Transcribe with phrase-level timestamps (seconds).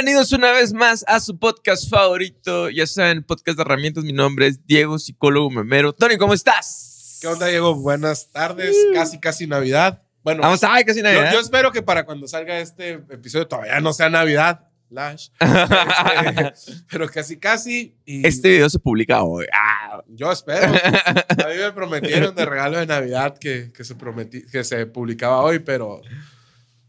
[0.00, 2.70] Bienvenidos una vez más a su podcast favorito.
[2.70, 4.02] Ya saben, podcast de herramientas.
[4.02, 5.92] Mi nombre es Diego, psicólogo memero.
[5.92, 7.18] Tony, ¿cómo estás?
[7.20, 7.74] ¿Qué onda, Diego?
[7.74, 8.74] Buenas tardes.
[8.94, 10.00] Casi, casi Navidad.
[10.22, 11.34] Bueno, Vamos a, ay, casi yo, Navidad.
[11.34, 14.70] yo espero que para cuando salga este episodio todavía no sea Navidad.
[14.88, 15.28] Lash.
[15.38, 17.94] Este, pero casi, casi.
[18.06, 19.44] Y Este video se publica hoy.
[19.52, 20.64] Ah, Yo espero.
[20.64, 25.42] A mí me prometieron de regalo de Navidad que, que se, prometí, que se publicaba
[25.42, 26.00] hoy, pero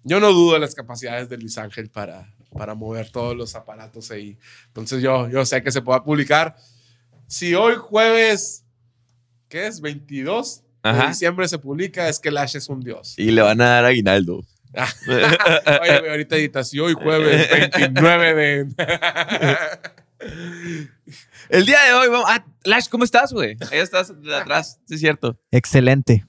[0.04, 4.12] yo no dudo de las capacidades de Luis Ángel para, para mover todos los aparatos
[4.12, 4.38] ahí.
[4.68, 6.56] Entonces yo, yo sé que se pueda publicar.
[7.28, 8.66] Si hoy jueves,
[9.48, 9.82] ¿qué es?
[9.82, 11.08] 22 de Ajá.
[11.10, 13.14] diciembre se publica, es que Lash es un dios.
[13.18, 14.42] y le van a dar aguinaldo.
[15.08, 18.68] Oye, ahorita editas, si hoy jueves 29 de...
[21.50, 22.26] El día de hoy, vamos.
[22.30, 23.58] Ah, Lash, ¿cómo estás, güey?
[23.72, 25.38] Ahí estás de atrás, sí, es cierto.
[25.52, 26.26] Excelente.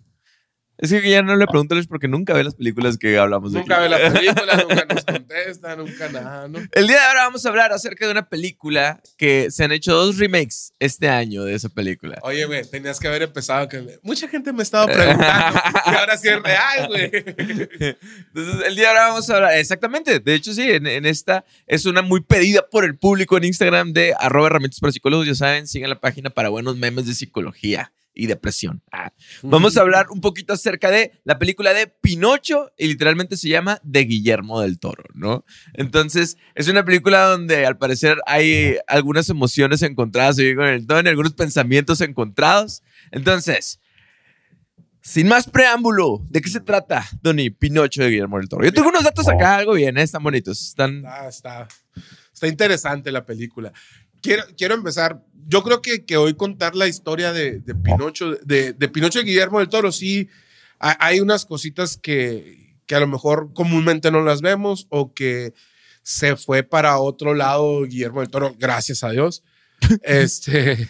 [0.83, 3.53] Es que ya no le pregunto a Lash porque nunca ve las películas que hablamos
[3.53, 3.83] de nunca aquí.
[3.85, 6.59] ve la película, nunca nos contesta, nunca nada, ¿no?
[6.73, 9.95] El día de ahora vamos a hablar acerca de una película que se han hecho
[9.95, 12.19] dos remakes este año de esa película.
[12.23, 13.89] Oye, güey, tenías que haber empezado con...
[14.03, 17.11] Mucha gente me estaba preguntando y ahora sí es real, güey.
[17.15, 21.45] Entonces, el día de ahora vamos a hablar, exactamente, de hecho sí, en, en esta
[21.69, 25.37] es una muy pedida por el público en Instagram de arroba herramientas para psicólogos, ya
[25.37, 28.83] saben, sigan la página para buenos memes de psicología y depresión.
[28.93, 29.13] Ah.
[29.43, 33.81] Vamos a hablar un poquito acerca de la película de Pinocho y literalmente se llama
[33.83, 35.45] De Guillermo del Toro, ¿no?
[35.75, 41.09] Entonces, es una película donde al parecer hay algunas emociones encontradas ahí con el Tony,
[41.09, 42.83] algunos pensamientos encontrados.
[43.11, 43.81] Entonces,
[45.01, 48.65] sin más preámbulo, ¿de qué se trata, Donny Pinocho de Guillermo del Toro?
[48.65, 50.03] Yo tengo unos datos acá, algo bien, ¿eh?
[50.03, 50.69] están bonitos.
[50.69, 51.05] Están.
[51.29, 51.67] Está,
[52.33, 53.73] está interesante la película.
[54.23, 55.23] Quiero, quiero empezar.
[55.49, 59.25] Yo creo que, que hoy contar la historia de, de Pinocho, de, de Pinocho de
[59.25, 60.29] Guillermo del Toro, sí,
[60.79, 65.53] ha- hay unas cositas que, que a lo mejor comúnmente no las vemos o que
[66.03, 69.43] se fue para otro lado Guillermo del Toro, gracias a Dios.
[70.03, 70.89] este,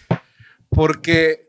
[0.69, 1.49] porque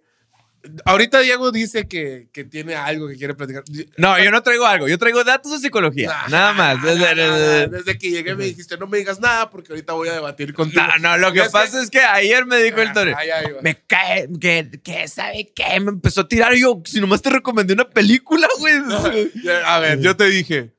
[0.86, 3.64] ahorita Diego dice que, que tiene algo que quiere platicar.
[3.98, 6.08] No, yo no traigo algo, yo traigo datos de psicología.
[6.08, 6.84] Nah, nada más.
[6.84, 10.08] nah, nah, nah, Desde que llegué me dijiste, no me digas nada porque ahorita voy
[10.10, 10.82] a debatir contigo.
[10.82, 13.30] No, no, lo que Es que- pasa es que ayer me dijo el ay.
[13.62, 17.30] Me cae, que, que sabe qué, me empezó a tirar y yo, si nomás te
[17.30, 18.76] recomendé una película, güey.
[19.66, 20.74] A ver, yo te dije,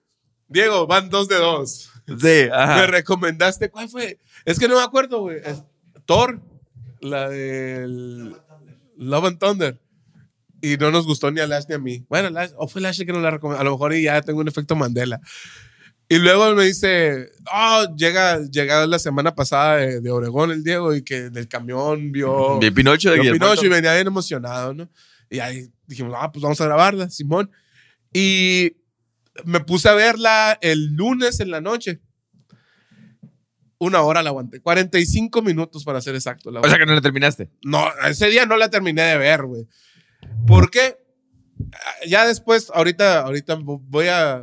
[0.48, 1.90] Diego, van dos de dos.
[2.06, 4.18] Sí, Me recomendaste, ¿cuál fue?
[4.44, 5.40] Es que no me acuerdo, güey.
[6.04, 6.40] Thor,
[7.00, 8.36] la del
[8.96, 9.78] Love and Thunder.
[10.60, 12.04] Y no nos gustó ni a Lash ni a mí.
[12.08, 13.60] Bueno, Lash, o fue Lash que nos la recomendó.
[13.60, 15.20] A lo mejor ya tengo un efecto Mandela.
[16.08, 20.94] Y luego me dice, oh, llega, llega la semana pasada de, de Oregón el Diego
[20.94, 24.88] y que del camión vio, De Pinocho de vio Pinocho y venía bien emocionado, ¿no?
[25.30, 27.50] Y ahí dijimos, ah, pues vamos a grabarla, Simón.
[28.12, 28.76] Y
[29.44, 32.00] me puse a verla el lunes en la noche.
[33.84, 34.60] Una hora la aguanté.
[34.60, 36.50] 45 minutos para ser exacto.
[36.50, 37.50] La O sea que no la terminaste.
[37.62, 39.68] no, ese día no la terminé de ver, güey.
[40.46, 40.96] ¿Por qué?
[42.06, 44.42] Ya después, ahorita, ahorita voy a.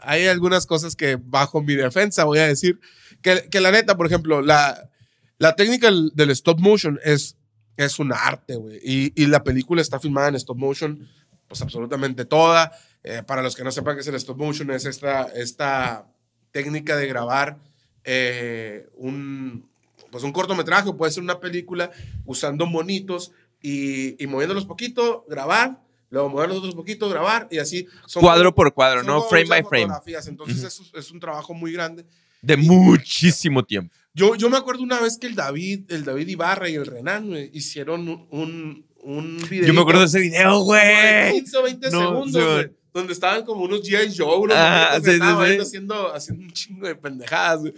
[0.00, 2.78] Hay algunas cosas que bajo mi defensa voy a decir.
[3.22, 4.90] Que, que la neta, por ejemplo, la,
[5.38, 7.38] la técnica del, del stop motion es,
[7.76, 8.80] es un arte, güey.
[8.82, 11.08] Y, y la película está filmada en stop motion,
[11.48, 12.72] pues absolutamente toda.
[13.04, 16.06] Eh, para los que no sepan qué es el stop motion, es esta, esta
[16.50, 17.58] técnica de grabar
[18.04, 19.68] eh, un,
[20.10, 21.90] pues un cortometraje o puede ser una película
[22.24, 23.32] usando monitos
[23.62, 25.80] y, y moviéndolos poquito, grabar,
[26.10, 27.86] luego moverlos otros poquito, grabar y así.
[28.06, 29.22] Son Cuadro por cuadro, ¿no?
[29.22, 29.94] Frame by frame.
[30.26, 32.04] Entonces es, es un trabajo muy grande.
[32.42, 33.94] De muchísimo tiempo.
[34.14, 37.28] Yo, yo me acuerdo una vez que el David, el David Ibarra y el Renan
[37.28, 39.68] güey, hicieron un, un, un video.
[39.68, 41.32] Yo me acuerdo de ese video, de güey.
[41.32, 44.14] 15 o 20 No, segundos, donde estaban como unos G.I.
[44.16, 45.52] Joe, unos Ajá, sí, sí, estaban sí.
[45.52, 47.74] ahí haciendo, haciendo un chingo de pendejadas, güey.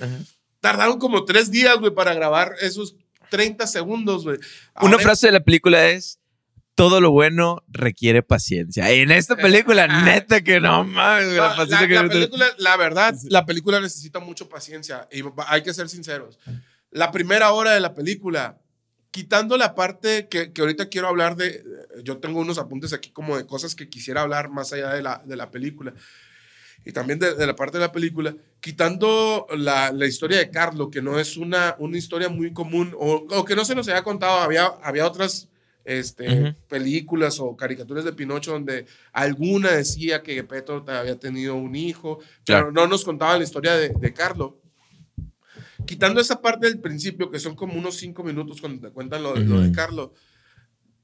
[0.61, 2.97] Tardaron como tres días, güey, para grabar esos
[3.31, 4.39] 30 segundos, güey.
[4.81, 6.19] Una frase de la película es:
[6.75, 8.93] Todo lo bueno requiere paciencia.
[8.93, 12.47] Y en esta película, neta que no mames, güey, la paciencia la- que la película,
[12.59, 16.39] la verdad, la película necesita mucho paciencia y hay que ser sinceros.
[16.91, 18.59] La primera hora de la película,
[19.15, 21.63] quitando la parte que, que ahorita quiero hablar de,
[22.03, 25.23] yo tengo unos apuntes aquí como de cosas que quisiera hablar más allá de la,
[25.25, 25.95] de la película
[26.85, 30.91] y también de, de la parte de la película, quitando la, la historia de Carlo,
[30.91, 34.03] que no es una, una historia muy común o, o que no se nos había
[34.03, 35.47] contado, había, había otras
[35.85, 36.55] este, Ujú.
[36.69, 42.67] películas o caricaturas de Pinocho donde alguna decía que Gepetto había tenido un hijo, Claro.
[42.67, 44.59] pero no nos contaba la historia de, de Carlo.
[45.87, 49.37] Quitando esa parte del principio, que son como unos cinco minutos cuando te cuentan lo,
[49.37, 49.75] lo de Ujú.
[49.75, 50.15] Carlo,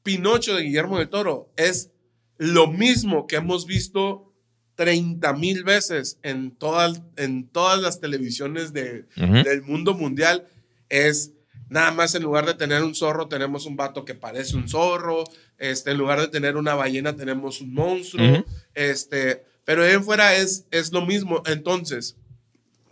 [0.03, 1.91] Pinocho de Guillermo del Toro es
[2.39, 4.33] lo mismo que hemos visto
[4.77, 10.47] 30 mil veces en, todas en todas las televisiones de, del mundo mundial.
[10.89, 11.33] Es
[11.69, 15.25] nada más en lugar de tener un zorro tenemos un vato que parece un zorro,
[15.59, 18.43] este, en lugar de tener una ballena tenemos un monstruo,
[18.75, 21.43] este, pero ahí en fuera es, es lo mismo.
[21.45, 22.17] Entonces,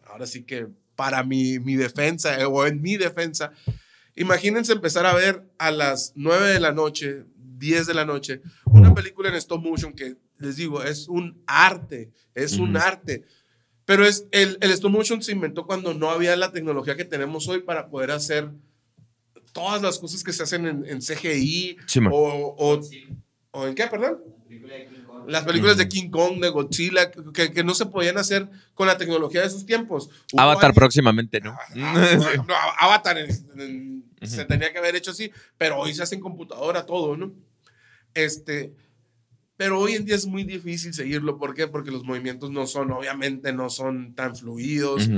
[0.05, 0.67] ahora sí que
[0.99, 3.53] para mi, mi defensa eh, o en mi defensa,
[4.17, 8.93] imagínense empezar a ver a las 9 de la noche, 10 de la noche, una
[8.93, 13.23] película en stop motion que les digo, es un arte, es un arte.
[13.85, 17.47] Pero es, el, el stop motion se inventó cuando no había la tecnología que tenemos
[17.47, 18.51] hoy para poder hacer
[19.53, 22.81] todas las cosas que se hacen en, en CGI Sí, o, o,
[23.53, 24.19] o en qué, perdón.
[25.29, 28.97] Las películas de King Kong, de Godzilla, que, que no se podían hacer con la
[28.97, 30.09] tecnología de sus tiempos.
[30.33, 31.51] Hubo Avatar próximamente, ¿no?
[31.53, 32.17] Ah,
[32.47, 33.31] no, Avatar en-
[33.61, 37.33] en- se tenía que haber hecho así, pero hoy se hace en computadora todo, ¿no?
[38.15, 38.73] Este,
[39.57, 41.39] pero hoy en día es muy difícil seguirlo.
[41.39, 41.67] ¿Por qué?
[41.69, 45.09] Porque los movimientos no son, obviamente, no son tan fluidos.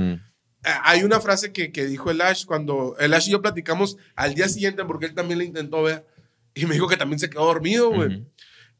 [0.63, 3.97] Ah, Hay una frase que, que dijo el Ash cuando el Ash y yo platicamos
[4.15, 6.05] al día siguiente, porque él también la intentó ver,
[6.53, 8.09] y me dijo que también se quedó dormido, güey.
[8.17, 8.25] Ujú.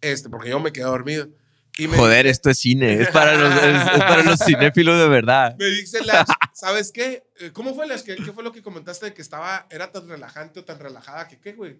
[0.02, 1.30] Este, porque yo me quedé dormido.
[1.78, 2.96] Y me, Joder, esto es cine.
[2.96, 5.56] Es para los, es- es para los cinéfilos de verdad.
[5.58, 7.24] me dice el Ash, ¿sabes qué?
[7.40, 8.02] Eh, ¿Cómo fue el Ash?
[8.02, 11.28] ¿Qué, qué fue lo que comentaste de que estaba, era tan relajante o tan relajada
[11.30, 11.78] que qué, güey?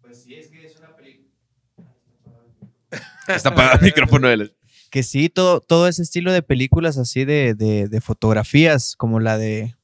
[0.00, 1.28] Pues sí, es que es una película.
[3.28, 4.56] Está apagado el micrófono de él.
[4.90, 9.38] Que sí, todo, todo ese estilo de películas así de, de, de fotografías, como la
[9.38, 9.74] de.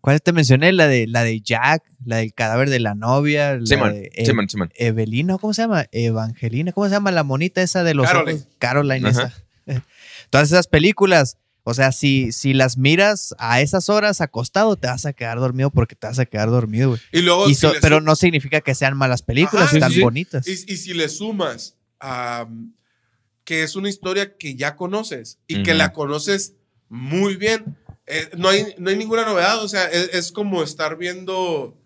[0.00, 0.72] ¿Cuál te mencioné?
[0.72, 4.24] La de, la de Jack, la del cadáver de la novia, la Simón, de E-
[4.26, 4.72] Simón, Simón.
[4.76, 5.86] Evelina, ¿cómo se llama?
[5.92, 8.38] Evangelina, ¿cómo se llama la monita esa de los Caroline.
[8.40, 8.48] ojos?
[8.58, 9.32] Caroline, Ajá.
[9.66, 9.84] esa.
[10.30, 15.04] Todas esas películas, o sea, si, si las miras a esas horas acostado, te vas
[15.04, 17.00] a quedar dormido porque te vas a quedar dormido, güey.
[17.12, 19.90] Y luego, Y si so- le pero no significa que sean malas películas, Ajá, están
[19.90, 20.02] sí, sí.
[20.02, 20.48] bonitas.
[20.48, 22.72] y, y si le sumas am,
[23.44, 25.78] que es una historia que ya conoces y que Ujú.
[25.78, 26.54] la conoces
[26.88, 27.76] muy bien,
[28.06, 29.62] eh, no, hay, no hay ninguna novedad.
[29.62, 31.76] O sea, es, es como estar viendo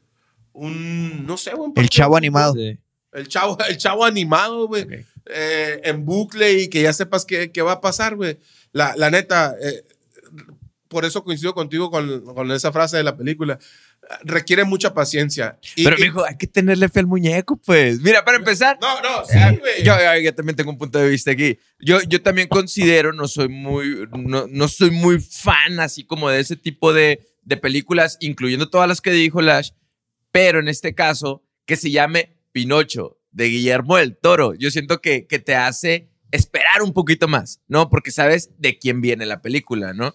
[0.52, 2.54] un, no sé, un El chavo animado.
[2.54, 2.78] fútbol.
[3.12, 4.86] El chavo, el chavo animado, güey.
[5.26, 8.38] Eh, en bucle y que ya sepas qué, qué va a pasar, güey.
[8.72, 9.84] La, la neta, eh,
[10.88, 13.58] por eso coincido contigo con, con esa frase de la película.
[14.22, 15.58] Requiere mucha paciencia.
[15.76, 18.00] Y- Pero, y- mijo, hay que tenerle fe al muñeco, pues.
[18.00, 19.82] Mira, para empezar, No, no, sí, güey.
[19.82, 21.58] Yo, yo- también tengo un punto de vista aquí.
[21.78, 26.40] Yo, yo también considero, no soy muy, no, no soy muy fan así como de
[26.40, 29.70] ese tipo de, de películas, incluyendo todas las que dijo Lash,
[30.32, 34.54] pero en este caso, que se llame Pinocho, de Guillermo del Toro.
[34.54, 37.88] Yo siento que, que te hace esperar un poquito más, ¿no?
[37.90, 40.14] Porque sabes de quién viene la película, ¿no?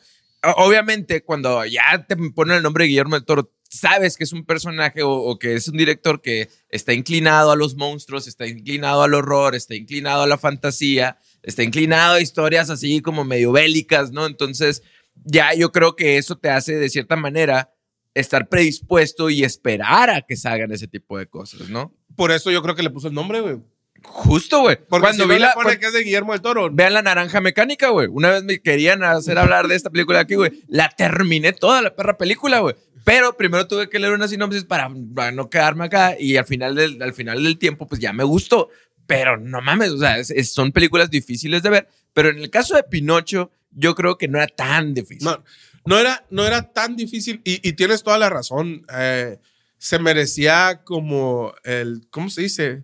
[0.55, 4.43] Obviamente, cuando ya te ponen el nombre de Guillermo del Toro, sabes que es un
[4.45, 9.03] personaje o, o que es un director que está inclinado a los monstruos, está inclinado
[9.03, 14.11] al horror, está inclinado a la fantasía, está inclinado a historias así como medio bélicas,
[14.11, 14.25] ¿no?
[14.25, 14.81] Entonces,
[15.23, 17.71] ya yo creo que eso te hace de cierta manera
[18.15, 21.93] estar predispuesto y esperar a que salgan ese tipo de cosas, ¿no?
[22.15, 23.57] Por eso yo creo que le puso el nombre, güey.
[24.01, 24.77] Justo, güey.
[24.77, 25.53] Porque Cuando si vi no la...
[25.53, 26.69] pone cuando- que es de Guillermo del Toro.
[26.71, 28.07] Vean la naranja mecánica, güey.
[28.09, 30.63] Una vez me querían hacer hablar de esta película aquí, güey.
[30.67, 32.75] La terminé toda la perra película, güey.
[33.05, 36.75] Pero primero tuve que leer una sinopsis para, para no quedarme acá y al final,
[36.75, 38.69] del, al final del tiempo, pues ya me gustó.
[39.07, 41.87] Pero no mames, o sea, es- es- son películas difíciles de ver.
[42.13, 45.23] Pero en el caso de Pinocho, yo creo que no era tan difícil.
[45.25, 45.43] No,
[45.85, 48.85] no era, no era tan difícil y, y tienes toda la razón.
[48.93, 49.39] Eh,
[49.77, 52.83] se merecía como el, ¿cómo se dice?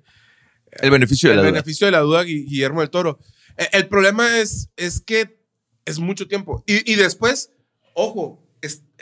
[0.72, 1.52] el beneficio de el la duda.
[1.54, 3.20] beneficio de la duda Gui- Guillermo del Toro.
[3.58, 5.40] Eh, El problema es, es que
[5.86, 6.64] es mucho tiempo.
[6.68, 7.52] Y, y después,
[7.94, 8.45] ojo,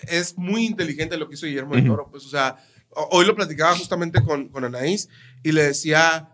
[0.07, 1.85] es, muy inteligente lo que hizo Guillermo del.
[1.87, 2.07] Toro.
[2.09, 2.57] Pues, o sea,
[2.89, 5.09] ho- hoy lo platicaba justamente con, con Anaís
[5.43, 6.29] y le decía,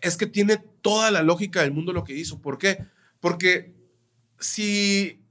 [0.00, 2.40] es que tiene toda la lógica del mundo lo que hizo.
[2.40, 2.84] ¿Por qué?
[3.20, 3.74] Porque
[4.38, 5.22] si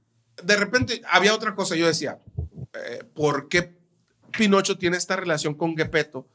[0.42, 2.18] de repente había otra cosa, yo decía,
[2.74, 3.76] eh, ¿por qué
[4.36, 6.28] Pinocho tiene esta relación con Gepetto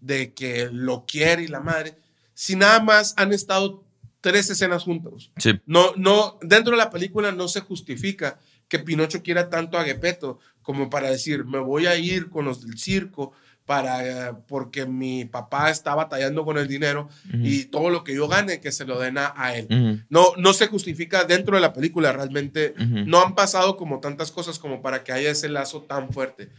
[0.00, 1.96] de que lo quiere y la madre?
[2.34, 3.84] Si nada más han estado
[4.20, 5.32] tres escenas juntos.
[5.36, 5.60] Sí.
[5.66, 8.38] No, no, dentro de la película no se justifica
[8.68, 12.66] que Pinocho quiera tanto a Gepetto como para decir, me voy a ir con los
[12.66, 13.32] del circo
[13.66, 17.08] para, porque mi papá está batallando con el dinero
[17.46, 19.66] y todo lo que yo gane que se lo den a, a él.
[20.10, 22.74] No, no se justifica dentro de la película, realmente
[23.10, 26.50] no han pasado como tantas cosas como para que haya ese lazo tan fuerte.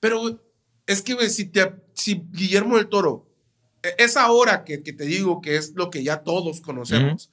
[0.00, 0.40] Pero
[0.86, 3.26] es que, si, te- si Guillermo del Toro,
[3.82, 7.30] e- esa hora que, que te digo que es lo que ya todos conocemos,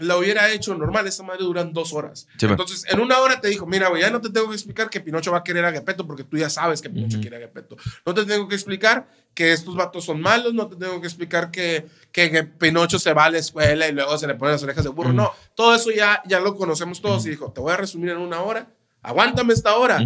[0.00, 2.26] la hubiera hecho normal, esa madre duran dos horas.
[2.38, 2.46] Sí.
[2.46, 5.00] Entonces, en una hora te dijo, mira, güey, ya no te tengo que explicar que
[5.00, 7.20] Pinocho va a querer a Gepetto porque tú ya sabes que Pinocho Ujú.
[7.22, 7.76] quiere a Gepetto.
[8.04, 11.50] No te tengo que explicar que estos vatos son malos, no te tengo que explicar
[11.50, 14.62] que, que, que Pinocho se va a la escuela y luego se le ponen las
[14.62, 15.10] orejas de burro.
[15.10, 15.16] Ujú.
[15.16, 17.24] No, todo eso ya, ya lo conocemos todos.
[17.26, 20.00] Y dijo, te voy a resumir en una hora, aguántame esta hora.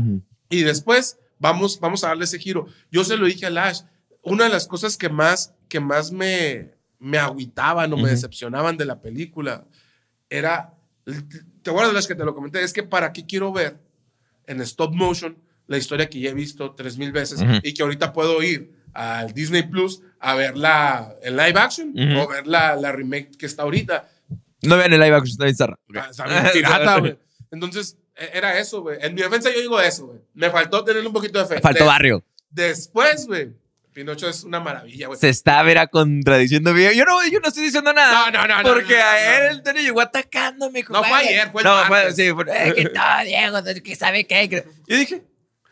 [0.51, 2.67] Y después vamos, vamos a darle ese giro.
[2.91, 3.81] Yo se lo dije a Lash.
[4.23, 8.87] Una de las cosas que más, que más me, me agüitaban o me decepcionaban de
[8.87, 9.67] la película
[10.39, 10.75] era.
[11.63, 12.63] ¿Te acuerdas de las que te lo comenté?
[12.63, 13.79] Es que para qué quiero ver
[14.47, 15.37] en stop motion
[15.67, 17.53] la historia que ya he visto tres mil veces Ujú.
[17.63, 22.21] y que ahorita puedo ir al Disney Plus a verla en live action Ujú.
[22.21, 24.09] o ver la, la remake que está ahorita.
[24.63, 25.79] No vean el live action, está bien zarra.
[25.95, 27.19] Ah, pirata, güey.
[27.51, 28.99] Entonces, e- era eso, güey.
[29.01, 30.21] En mi defensa yo digo eso, güey.
[30.35, 31.61] Me faltó tener un poquito de fe.
[31.61, 32.25] Faltó De- barrio.
[32.51, 33.53] Después, güey.
[33.95, 35.19] Pinocho es una maravilla, güey.
[35.19, 36.95] Se está verá contradiciendo bien.
[36.95, 38.29] Yo no, yo no estoy diciendo nada.
[38.33, 40.85] No, no, no, Porque no, no, a él Tony llegó atacándome.
[40.89, 44.27] No, fue ayer, fue el No, fue, sí, fue, eh, que no, Diego, que sabe
[44.27, 44.67] qué.
[44.89, 45.23] Yo dije,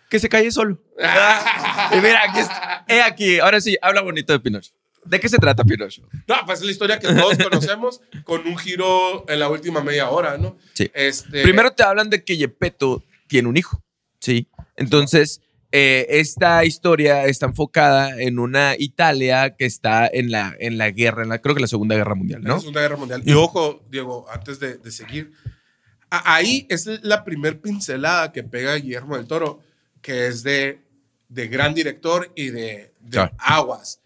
[0.09, 0.81] que se calle solo.
[1.93, 2.41] y mira, aquí,
[2.87, 3.41] he aquí.
[3.41, 4.71] Ahora sí, habla bonito de Pinocho.
[5.05, 6.03] ¿De qué se trata Pinocho?
[6.29, 10.09] No, pues es la historia que todos conocemos con un giro en la última media
[10.09, 10.57] hora, ¿no?
[10.75, 10.89] Sí.
[10.95, 13.83] Este, Primero te hablan de que Gepetto tiene un hijo,
[14.21, 14.47] ¿sí?
[14.77, 15.41] Entonces,
[15.73, 21.23] eh, esta historia está enfocada en una Italia que está en la, en la guerra,
[21.23, 22.59] en la, creo que la Segunda Guerra Mundial, la ¿no?
[22.61, 23.23] Segunda Guerra Mundial.
[23.25, 25.33] Y ojo, Diego, antes de, de seguir,
[26.11, 29.61] ahí es la primer pincelada que pega Guillermo del Toro,
[30.03, 30.81] que es de,
[31.29, 33.33] de gran director y de, de Claro.
[33.39, 34.01] aguas.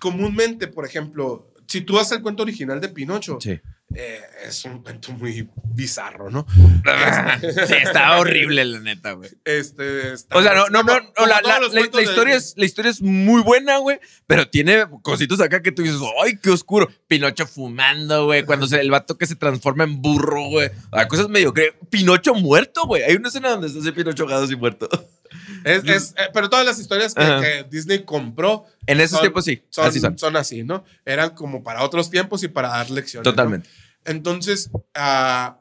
[0.00, 3.58] Comúnmente, por ejemplo, si tú haces el cuento original de Pinocho, Sí.
[3.94, 6.46] Eh, es un cuento muy bizarro, ¿no?
[7.66, 9.30] sí, está horrible, la neta, güey.
[9.44, 10.92] Este, está- O sea, no, no, no,
[11.26, 15.40] la, la- la- la historia es, la historia es muy buena, güey, pero tiene cositos
[15.40, 16.88] acá que tú dices, ¡ay, qué oscuro!
[17.06, 20.70] Pinocho fumando, güey, cuando se, el vato que se transforma en burro, güey.
[20.92, 23.02] Ah, cosas medio que Pinocho muerto, güey.
[23.04, 24.88] Hay una escena donde está ese Pinocho ahogado así muerto.
[25.64, 27.40] Es, es- eh, pero todas las historias que, Ajá.
[27.40, 30.18] que Disney compró En esos son- tiempos sí, son, así son.
[30.18, 30.84] son así, ¿no?
[31.04, 33.24] Eran como para otros tiempos y para dar lecciones.
[33.26, 33.30] ¿no?
[33.32, 33.68] Totalmente.
[34.04, 35.58] Entonces, ah,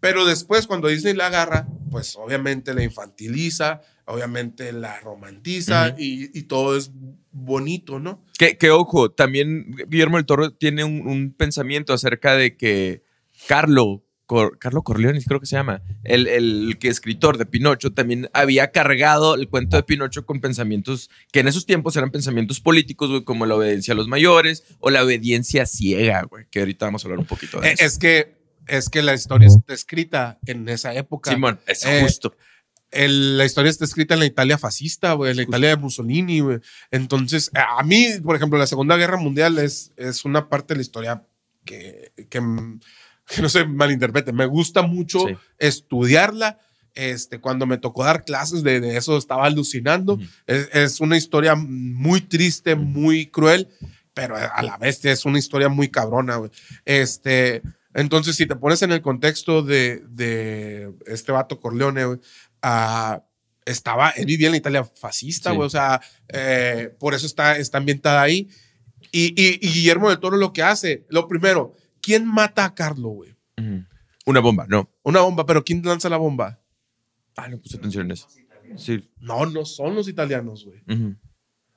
[0.00, 6.00] pero después cuando Disney la agarra, pues obviamente la infantiliza, obviamente la romantiza Ujú.
[6.00, 6.90] y, y todo es
[7.32, 8.24] bonito, ¿no?
[8.38, 13.02] Que, que, ojo, también Guillermo del Toro tiene un, un pensamiento acerca de que
[13.48, 18.28] Carlo, Cor- Carlo Corleone, creo que se llama, el, el que escritor de Pinocho, también
[18.32, 23.08] había cargado el cuento de Pinocho con pensamientos que en esos tiempos eran pensamientos políticos,
[23.10, 27.04] güey, como la obediencia a los mayores o la obediencia ciega, güey, que ahorita vamos
[27.04, 27.84] a hablar un poquito de Eh, eso.
[27.84, 31.30] Es que, es que la historia está escrita en esa época.
[31.30, 32.36] Simón, es Eh, justo.
[32.90, 36.40] El- la historia está escrita en la Italia fascista, güey, en la Italia de Mussolini,
[36.40, 36.58] güey.
[36.90, 40.82] Entonces, a mí, por ejemplo, la Segunda Guerra Mundial es, es una parte de la
[40.82, 41.26] historia
[41.64, 42.40] que, que,
[43.34, 44.32] que no se malinterprete.
[44.32, 45.34] Me gusta mucho Sí.
[45.58, 46.58] estudiarla.
[46.94, 50.18] Este, cuando me tocó dar clases de, de eso, estaba alucinando.
[50.46, 53.68] Es, es una historia muy triste, muy cruel,
[54.14, 56.50] pero a la vez es una historia muy cabrona, güey.
[56.86, 57.60] Este,
[57.92, 62.18] entonces, si te pones en el contexto de, de este vato Corleone, güey,
[62.62, 63.22] ah,
[63.66, 65.56] estaba, él vivía en la Italia fascista, Sí.
[65.56, 68.48] güey, o sea, eh, por eso está, está ambientada ahí.
[69.12, 73.08] Y, y- y Guillermo del Toro lo que hace, lo primero, ¿quién mata a Carlo,
[73.08, 73.36] güey?
[74.26, 74.90] Una bomba, no.
[75.02, 76.60] Una bomba, pero ¿quién lanza la bomba?
[77.36, 78.28] Ah, no puse atención en eso.
[78.76, 79.08] Sí.
[79.20, 80.80] No, no son los italianos, güey.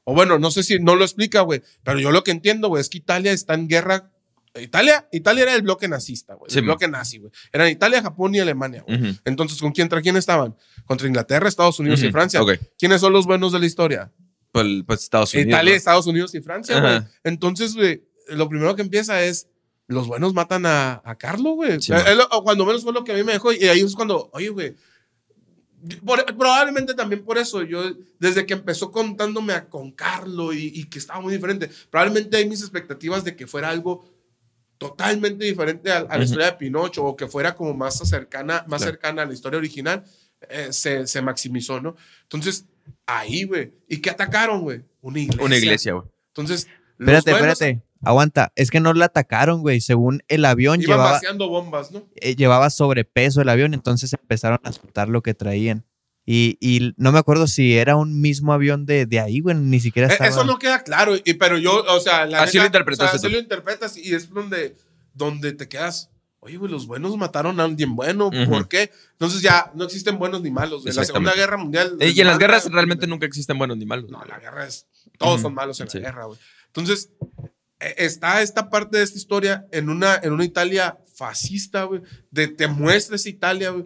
[0.03, 1.61] O bueno, no sé si no lo explica, güey.
[1.83, 4.11] Pero yo lo que entiendo, güey, es que Italia está en guerra.
[4.55, 6.49] Italia, Italia era el bloque nazista, güey.
[6.49, 6.69] Sí, el man.
[6.69, 7.31] bloque nazi, güey.
[7.53, 9.19] Eran Italia, Japón y Alemania, güey.
[9.25, 10.55] Entonces, ¿con quién, quién estaban?
[10.85, 12.11] Contra Inglaterra, Estados Unidos y.
[12.11, 12.41] Francia.
[12.77, 14.11] ¿Quiénes son los buenos de la historia?
[14.51, 15.49] Pues, pues Estados Unidos.
[15.49, 15.77] Italia, ¿no?
[15.77, 17.01] Estados Unidos y Francia, güey.
[17.23, 19.47] Entonces, güey, lo primero que empieza es
[19.89, 21.81] los buenos matan a, a Carlo, güey.
[21.81, 23.51] Sí, Eh, o cuando menos fue lo que a mí me dejó.
[23.51, 24.75] Y ahí es cuando, oye, güey.
[26.37, 27.83] probablemente también por eso, yo,
[28.19, 32.47] desde que empezó contándome a, con Carlo y, y que estaba muy diferente, probablemente hay
[32.47, 34.05] mis expectativas de que fuera algo
[34.77, 38.81] totalmente diferente a, a la historia de Pinocho o que fuera como más cercana, más
[38.81, 38.91] Claro.
[38.93, 40.03] cercana a la historia original,
[40.49, 41.95] eh, se, se maximizó, ¿no?
[42.23, 42.65] Entonces,
[43.05, 43.73] ahí, güey.
[43.87, 44.81] ¿Y qué atacaron, güey?
[45.01, 45.43] Una iglesia.
[45.45, 46.05] Una iglesia, güey.
[46.27, 46.67] Entonces,
[46.97, 47.81] Espérate, buenos espérate.
[48.01, 48.51] Aguanta.
[48.55, 49.81] Es que no la atacaron, güey.
[49.81, 52.07] Según el avión Iban llevaba, vaciando bombas, ¿no?
[52.15, 55.85] eh, llevaba sobrepeso el avión, entonces empezaron a soltar lo que traían.
[56.25, 59.55] Y, y no me acuerdo si era un mismo avión de, de ahí, güey.
[59.55, 60.29] Ni siquiera Eh, estaba.
[60.29, 63.27] Eso no queda claro, y, pero yo, o sea, la Así lo interpretaste o sea,
[63.27, 64.75] así lo interpretas y es donde,
[65.13, 66.11] donde te quedas.
[66.41, 68.27] Oye, güey, los buenos mataron a alguien bueno.
[68.27, 68.49] Ujú.
[68.49, 68.91] ¿Por qué?
[69.13, 70.85] Entonces ya no existen buenos ni malos.
[70.85, 71.03] En la.
[71.03, 71.97] Segunda Guerra Mundial.
[71.99, 74.09] Eh, Y en las guerras realmente nunca existen buenos ni malos.
[74.09, 74.87] No, la guerra es.
[75.17, 75.97] Todos son malos en Sí.
[75.99, 76.39] la guerra, güey.
[76.67, 77.09] Entonces,
[77.79, 82.01] está esta parte de esta historia en una, en una Italia fascista, güey,
[82.33, 83.83] te muestres Italia, güey.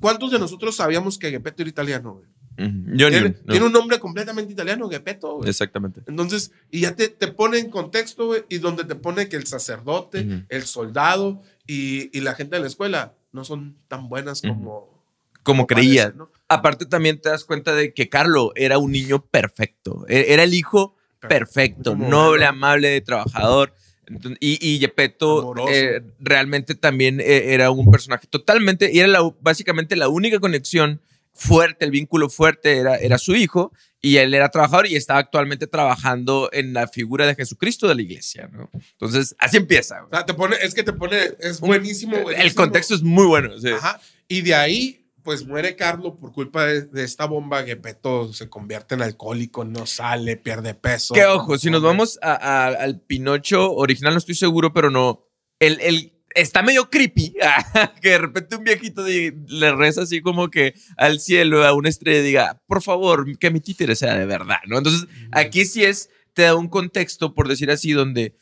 [0.00, 2.26] ¿Cuántos de nosotros sabíamos que Gepetto era italiano, güey?
[2.56, 3.52] Yo ni Tiene, un- no.
[3.52, 5.50] tiene un nombre completamente italiano, Gepetto, güey.
[5.50, 6.02] Exactamente.
[6.06, 9.46] Entonces, y ya te, te pone en contexto, güey, y donde te pone que el
[9.46, 10.42] sacerdote, Ujú.
[10.48, 15.02] el soldado y, y la gente de la escuela no son tan buenas como,
[15.42, 16.12] Como parece, creía.
[16.16, 16.30] ¿no?
[16.48, 20.04] Aparte también te das cuenta de que Carlo era un niño perfecto.
[20.08, 20.93] E- Era el hijo
[21.28, 23.74] perfecto, noble, amable, trabajador.
[24.06, 29.34] Entonces, y, y Gepetto eh, realmente también eh, era un personaje totalmente, y era la-
[29.40, 31.00] básicamente la única conexión
[31.32, 35.66] fuerte, el vínculo fuerte era, era su hijo, y él era trabajador y estaba actualmente
[35.66, 38.70] trabajando en la figura de Jesucristo de la iglesia, ¿no?
[38.92, 40.00] Entonces, así empieza.
[40.00, 40.08] güey.
[40.12, 43.58] O sea, te pone, es que te pone, es buenísimo, El contexto es muy bueno.
[43.58, 43.70] sí.
[43.70, 43.98] Ajá.
[44.28, 47.64] Y de ahí, pues muere Carlos por culpa de, de esta bomba.
[47.64, 51.14] Gepetto se convierte en alcohólico, no sale, pierde peso.
[51.14, 55.26] Que ojo, si nos vamos a- a- al Pinocho original, no estoy seguro, pero no.
[55.58, 57.34] El, el- está medio creepy
[58.02, 61.88] que de repente un viejito di- le reza así como que al cielo, a una
[61.88, 64.76] estrella, diga, por favor, que mi títere sea de verdad, ¿no?
[64.78, 68.36] Entonces, aquí sí es, te da un contexto, por decir así, donde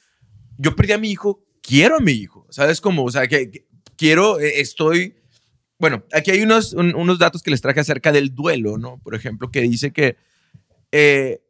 [0.59, 3.05] yo perdí a mi hijo, quiero a mi hijo, ¿sabes cómo?
[3.05, 5.15] O sea, que, que quiero, eh, estoy.
[5.83, 9.01] Bueno, aquí hay unos, un- unos datos que les traje acerca del duelo, ¿no?
[9.03, 10.17] Por ejemplo, que dice que
[10.93, 11.43] eh,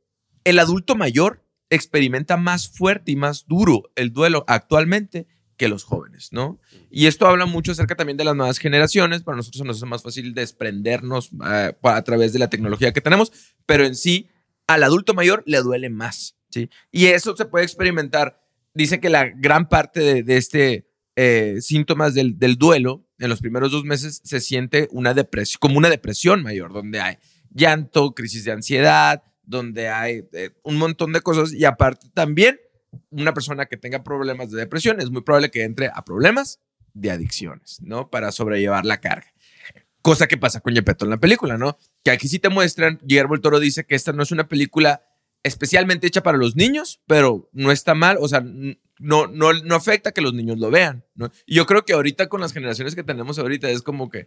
[0.44, 5.26] el adulto mayor experimenta más fuerte y más duro el duelo actualmente
[5.58, 6.58] que los jóvenes, ¿no?
[6.90, 9.22] Y esto habla mucho acerca también de las nuevas generaciones.
[9.22, 13.32] Para nosotros nos es más fácil desprendernos eh, a través de la tecnología que tenemos,
[13.66, 14.30] pero en sí
[14.66, 16.70] al adulto mayor le duele más, ¿sí?
[16.90, 18.40] Y eso se puede experimentar.
[18.72, 23.40] Dice que la gran parte de, de este eh, síntomas del, del duelo en los
[23.40, 27.18] primeros dos meses se siente una depresión, como una depresión mayor, donde hay
[27.50, 32.58] llanto, crisis de ansiedad, donde hay eh, un montón de cosas y aparte también
[33.10, 36.58] una persona que tenga problemas de depresión es muy probable que entre a problemas
[36.94, 38.10] de adicciones, ¿no?
[38.10, 39.32] Para sobrellevar la carga.
[40.02, 41.78] Cosa que pasa con Gepetto en la película, ¿no?
[42.02, 45.04] Que aquí sí te muestran, Guillermo el Toro dice que esta no es una película
[45.42, 48.44] especialmente hecha para los niños, pero no está mal, o sea,
[48.98, 51.30] no, no, no afecta que los niños lo vean, ¿no?
[51.46, 54.26] Y yo creo que ahorita con las generaciones que tenemos ahorita es como que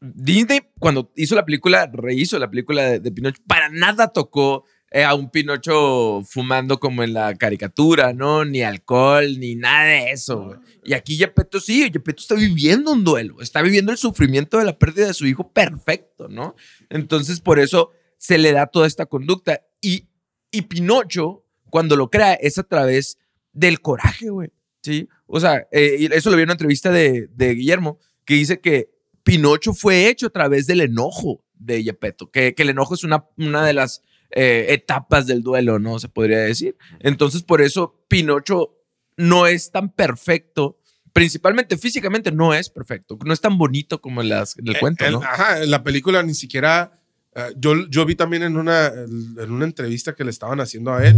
[0.00, 5.14] Disney cuando hizo la película, rehizo la película de, Pinocho, para nada tocó eh, a
[5.14, 8.44] un Pinocho fumando como en la caricatura, ¿no?
[8.44, 10.60] Ni alcohol, ni nada de eso.
[10.84, 14.78] Y aquí Gepetto sí, Gepetto está viviendo un duelo, está viviendo el sufrimiento de la
[14.78, 16.54] pérdida de su hijo perfecto, ¿no?
[16.90, 17.90] Entonces por eso
[18.26, 19.60] se le da toda esta conducta.
[19.82, 20.08] Y,
[20.50, 23.18] y Pinocho, cuando lo crea, es a través
[23.52, 24.50] del coraje, güey.
[24.82, 25.08] ¿Sí?
[25.26, 28.88] O sea, eh, eso lo vi en una entrevista de, de Guillermo, que dice que
[29.24, 33.26] Pinocho fue hecho a través del enojo de Gepetto, que, que el enojo es una,
[33.36, 35.98] una de las eh, etapas del duelo, ¿no?
[35.98, 36.76] Se podría decir.
[37.00, 38.78] Entonces, por eso Pinocho
[39.18, 40.78] no es tan perfecto,
[41.12, 44.80] principalmente físicamente no es perfecto, no es tan bonito como en, las, en el Eh,
[44.80, 45.22] cuento, el- ¿no?
[45.22, 47.00] Ajá, en la película ni siquiera.
[47.34, 51.06] Eh, yo, yo vi también en una, en una entrevista que le estaban haciendo a
[51.06, 51.16] él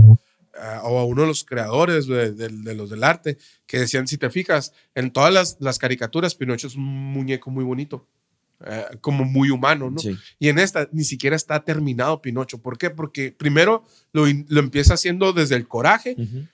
[0.54, 4.06] eh, o a uno de los creadores de, de- de los del arte que decían:
[4.08, 8.06] si te fijas, en todas las, las caricaturas, Pinocho es un muñeco muy bonito.
[8.64, 9.98] eh, como muy humano, ¿no?
[9.98, 10.16] Sí.
[10.38, 12.56] Y en esta ni siquiera está terminado Pinocho.
[12.56, 12.88] ¿Por qué?
[12.88, 16.46] Porque primero lo, lo empieza haciendo desde el coraje Ujú.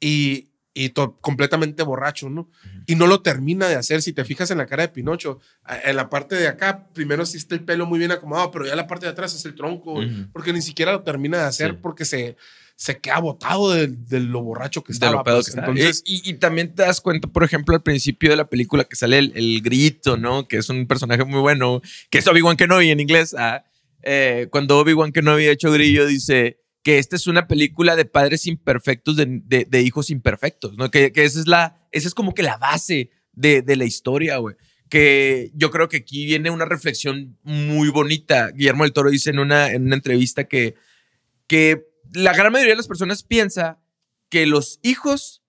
[0.00, 2.48] y, y completamente borracho, ¿no?
[2.86, 4.00] Y no lo termina de hacer.
[4.02, 5.38] Si te fijas en la cara de Pinocho,
[5.84, 8.74] en la parte de acá, primero sí está el pelo muy bien acomodado, pero ya
[8.74, 10.30] la parte de atrás es el tronco, güey, Ujú.
[10.32, 11.78] porque ni siquiera lo termina de hacer Sí.
[11.82, 12.36] porque se,
[12.74, 15.12] se queda botado de, de lo borracho que de estaba.
[15.16, 15.46] lo pedo pues.
[15.46, 15.60] que está.
[15.66, 18.96] Entonces, y, y también te das cuenta, por ejemplo, al principio de la película que
[18.96, 20.48] sale el, el grito, ¿no?
[20.48, 23.34] Que es un personaje muy bueno, que es Obi-Wan Kenobi en inglés.
[23.38, 23.62] ah,
[24.02, 28.46] eh, cuando Obi-Wan Kenobi ha hecho grillo, dice que esta es una película de padres
[28.46, 30.90] imperfectos, de, de- hijos imperfectos, ¿no?
[30.90, 34.38] Que, que esa, es la, esa es como que la base de, de la historia,
[34.38, 34.56] güey.
[34.88, 38.50] Que yo creo que aquí viene una reflexión muy bonita.
[38.50, 40.74] Guillermo del Toro dice en una, en una entrevista que,
[41.46, 43.80] que la gran mayoría de las personas piensa
[44.28, 45.42] que los hijos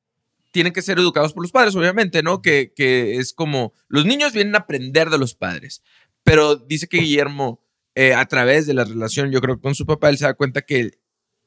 [0.51, 2.41] tienen que ser educados por los padres, obviamente, ¿no?
[2.41, 5.81] Que, que es como, los niños vienen a aprender de los padres,
[6.23, 7.65] pero dice que Guillermo,
[7.95, 10.61] eh, a través de la relación, yo creo, con su papá, él se da cuenta
[10.61, 10.99] que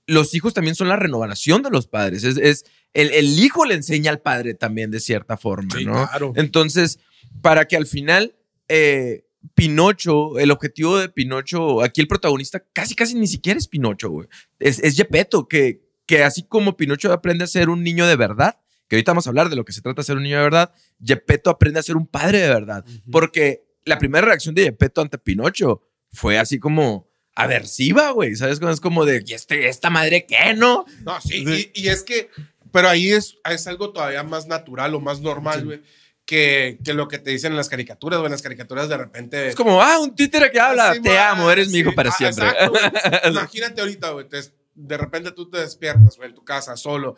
[0.07, 2.25] los hijos también son la renovación de los padres.
[2.25, 2.65] Es, es
[2.95, 6.07] el, el hijo le enseña al padre también de cierta forma, sí, ¿no?
[6.09, 6.33] claro.
[6.37, 7.01] Entonces,
[7.43, 8.37] para que al final
[8.69, 14.11] eh, Pinocho, el objetivo de Pinocho, aquí el protagonista casi, casi ni siquiera es Pinocho,
[14.11, 14.29] güey.
[14.59, 18.59] Es, es Gepetto, que, que así como Pinocho aprende a ser un niño de verdad,
[18.89, 20.45] que ahorita vamos a hablar de lo que se trata de ser un niño de
[20.45, 20.73] verdad,
[21.05, 22.85] Gepetto aprende a ser un padre de verdad.
[23.11, 27.06] Porque la primera reacción de Gepetto ante Pinocho fue así como
[27.37, 28.35] aversiva, güey.
[28.35, 28.61] ¿Sabes?
[28.61, 30.85] Es como de, ¿y este, esta madre qué, no?
[31.05, 31.71] No, sí, Sí.
[31.75, 32.29] Y, y es que
[32.73, 35.83] pero ahí es, es algo todavía más natural o más normal, güey.
[36.27, 38.27] Que, que lo que te dicen en las caricaturas, güey.
[38.27, 39.47] En las caricaturas de repente.
[39.49, 40.93] Es como, ah, un títere que habla.
[40.95, 41.79] Sí, Te amo, eres mi sí.
[41.81, 42.49] hijo para Ah, siempre.
[42.49, 42.73] exacto.
[43.31, 44.27] Imagínate ahorita, güey.
[44.75, 47.17] De repente tú te despiertas, güey, en tu casa solo.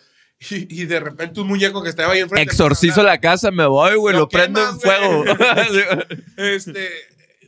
[0.51, 2.53] Y, y de repente un muñeco que estaba ahí enfrente.
[2.53, 5.25] Exorcizo la casa, me voy, güey, Lo lo, prendo en fuego.
[6.37, 6.89] Este,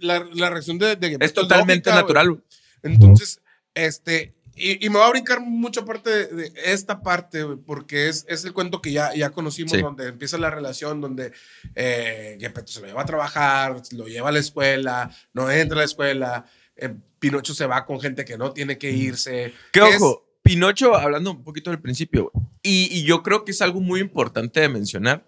[0.00, 2.30] la, la reacción de, de es totalmente lógica, natural.
[2.30, 2.42] güey.
[2.82, 3.40] Entonces,
[3.74, 8.26] este, y, y me va a brincar mucho parte de, de esta parte, porque es,
[8.28, 9.80] es el cuento que ya, ya conocimos, Sí.
[9.80, 11.32] donde empieza la relación, donde
[11.74, 15.80] eh, Gepetto se lo lleva a trabajar, lo lleva a la escuela, no entra a
[15.80, 16.44] la escuela,
[16.76, 19.52] eh, Pinocho se va con gente que no tiene que irse.
[19.72, 23.60] Que Es- ojo, Pinocho, hablando un poquito del principio, y, y yo creo que es
[23.62, 25.26] algo muy importante de mencionar.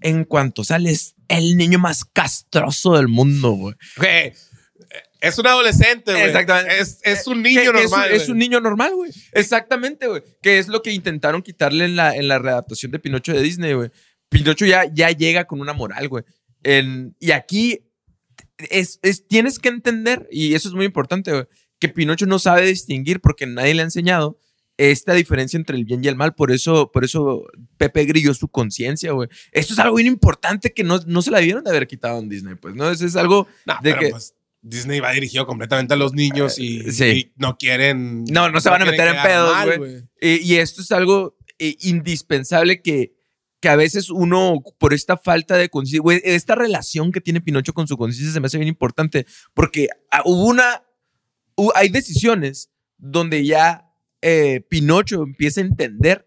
[0.00, 3.74] En cuanto sales, el niño más castroso del mundo, güey.
[3.96, 4.32] Güey,
[5.28, 6.24] es un adolescente, güey.
[6.24, 6.78] Exactamente.
[6.80, 8.10] Es, es un Que- niño que es un- normal.
[8.12, 9.10] Es, un niño normal, güey.
[9.32, 10.22] Exactamente, güey.
[10.42, 13.72] Que es lo que intentaron quitarle en la, en la readaptación de Pinocho de Disney,
[13.74, 13.90] güey.
[14.28, 16.24] Pinocho ya, ya llega con una moral, güey.
[17.20, 17.80] Y aquí
[18.58, 21.44] es, es- tienes que entender, y eso es muy importante, güey,
[21.78, 24.38] que Pinocho no sabe distinguir porque nadie le ha enseñado
[24.76, 26.34] esta diferencia entre el bien y el mal.
[26.34, 27.44] Por eso, por eso
[27.76, 29.28] Pepe Grillo es su conciencia, güey.
[29.52, 32.28] Esto es algo bien importante que no, no se la debieron de haber quitado en
[32.28, 32.90] Disney, pues, ¿no?
[32.90, 34.34] Eso es algo No, de que- pues
[34.66, 37.04] Disney va dirigido completamente a los niños y, Sí.
[37.04, 38.24] y no quieren.
[38.24, 40.02] No, no se van a meter en pedos, güey.
[40.22, 43.14] Eh, y esto es algo eh, indispensable que,
[43.60, 47.74] que a veces uno, por esta falta de conciencia, güey, esta relación que tiene Pinocho
[47.74, 50.82] con su conciencia se me hace bien importante, porque ah, hubo una,
[51.74, 53.90] hay decisiones donde ya
[54.22, 56.26] eh, Pinocho empieza a entender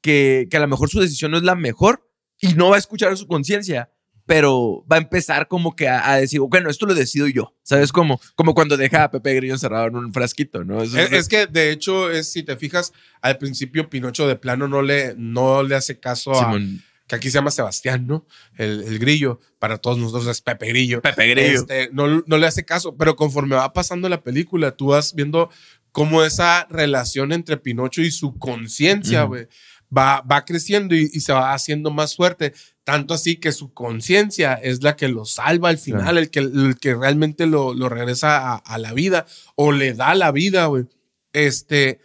[0.00, 2.80] que, que a lo mejor su decisión no es la mejor y no va a
[2.80, 3.92] escuchar a su conciencia.
[4.26, 7.54] Pero va a empezar como que a, a decir, bueno, esto lo decido yo.
[7.62, 7.92] ¿Sabes?
[7.92, 10.82] Como, como cuando deja a Pepe Grillo encerrado en un frasquito, ¿no?
[10.82, 14.82] Es, es que de hecho, es, si te fijas, al principio Pinocho de plano no
[14.82, 16.44] le, no le hace caso a.
[16.44, 16.82] Simón.
[17.06, 18.24] Que aquí se llama Sebastián, ¿no?
[18.56, 19.40] El, el grillo.
[19.58, 21.02] Para todos nosotros es Pepe Grillo.
[21.02, 21.58] Pepe Grillo.
[21.58, 25.50] Este, no, no le hace caso, pero conforme va pasando la película, tú vas viendo
[25.90, 29.48] cómo esa relación entre Pinocho y su conciencia, güey,
[29.96, 32.52] va, va creciendo y, y se va haciendo más fuerte.
[32.90, 36.18] Tanto así que su conciencia es la que lo salva al final, Claro.
[36.18, 40.14] el, que, el que realmente lo, lo regresa a, a la vida o le da
[40.14, 40.84] la vida, güey.
[41.32, 42.00] Este,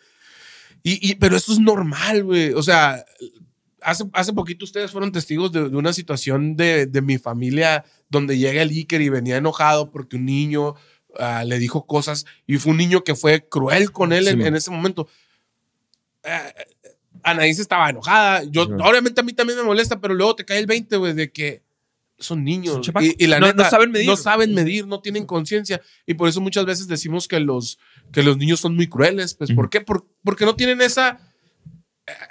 [0.84, 2.54] y, y- pero eso es normal, güey.
[2.54, 3.04] O sea,
[3.82, 8.38] hace, hace poquito ustedes fueron testigos de, de una situación de, de mi familia donde
[8.38, 10.76] llega el Iker y venía enojado porque un niño
[11.20, 14.42] ah, le dijo cosas y fue un niño que fue cruel con él Sí, en,
[14.44, 15.08] en ese momento.
[16.24, 16.52] Ah,
[17.26, 18.44] Anaís estaba enojada.
[18.44, 21.32] Yo, obviamente a mí también me molesta, pero luego te cae el 20, güey, de
[21.32, 21.64] que
[22.18, 22.86] son niños.
[22.86, 24.08] Son y, y la No- neta, no saben medir.
[24.08, 25.82] No saben medir, no tienen conciencia.
[26.06, 27.78] Y por eso muchas veces decimos que los,
[28.14, 29.34] que los niños son muy crueles.
[29.34, 29.82] Pues, ¿por qué?
[29.82, 31.20] Por- porque no tienen esa.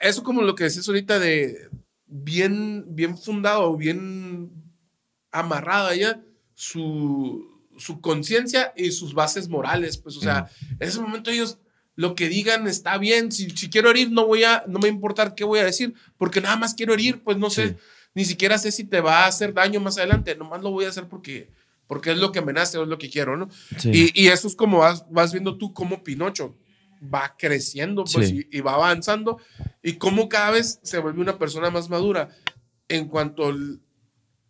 [0.00, 1.68] Eso como lo que decías ahorita de
[2.06, 4.52] bien, bien fundado, bien
[5.32, 6.22] amarrado allá
[6.54, 7.44] su,
[7.76, 9.98] su conciencia y sus bases morales.
[9.98, 11.58] Pues, o sea, en ese momento ellos
[11.96, 13.30] lo que digan está bien.
[13.32, 16.40] Si, si quiero herir, no voy a, no me importar qué voy a decir, porque
[16.40, 17.74] nada más quiero herir, pues no sé, Sí.
[18.14, 20.34] ni siquiera sé si te va a hacer daño más adelante.
[20.36, 21.50] Nomás lo voy a hacer porque,
[21.86, 23.48] porque es lo que me nace o es lo que quiero, ¿no?
[23.78, 23.90] Sí.
[24.14, 26.56] Y, y eso es como vas, vas viendo tú cómo Pinocho
[27.02, 28.46] va creciendo pues, Sí.
[28.50, 29.38] y, y va avanzando
[29.82, 32.30] y cómo cada vez se vuelve una persona más madura
[32.88, 33.52] en cuanto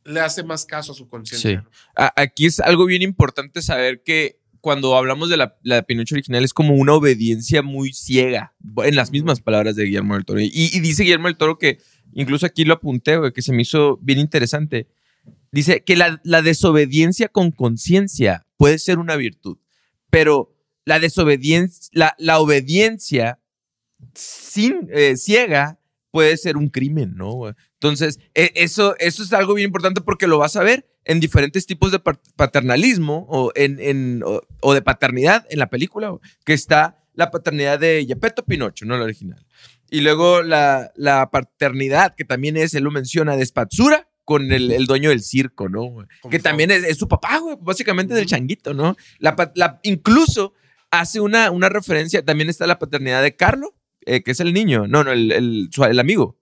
[0.04, 1.50] le hace más caso a su conciencia.
[1.50, 1.56] Sí.
[1.56, 2.10] ¿no?
[2.16, 6.54] Aquí es algo bien importante saber que cuando hablamos de la, la Pinocho original es
[6.54, 10.40] como una obediencia muy ciega, en las mismas palabras de Guillermo del Toro.
[10.40, 11.80] Y, y dice Guillermo del Toro que,
[12.14, 14.88] incluso aquí lo apunté, güey, que se me hizo bien interesante.
[15.52, 19.58] Dice que la, la desobediencia con conciencia puede ser una virtud,
[20.08, 23.38] pero la desobediencia, la, la obediencia
[24.14, 25.78] sin, eh, ciega
[26.10, 27.54] puede ser un crimen, ¿no?
[27.74, 31.66] Entonces, e- eso, eso es algo bien importante porque lo vas a ver en diferentes
[31.66, 32.00] tipos de
[32.36, 36.14] paternalismo o, en, en- o, o de paternidad en la película,
[36.44, 39.44] que está la paternidad de Gepetto Pinocho, no la original.
[39.90, 44.72] Y luego la, la paternidad, que también es, él lo menciona, de Spatzura con el,
[44.72, 46.06] el dueño del circo, ¿no?
[46.30, 48.96] Que también es, es su papá, güey, básicamente del changuito, ¿no?
[49.18, 50.54] La, la- incluso
[50.90, 53.74] hace una, una referencia, también está la paternidad de Carlo,
[54.06, 56.38] eh, que es el niño, no, no, el, el, su- el amigo.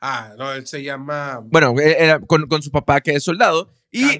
[0.00, 3.72] Ah, no, él se llama Bueno, eh, era con, con su papá que es soldado.
[4.00, 4.18] Y,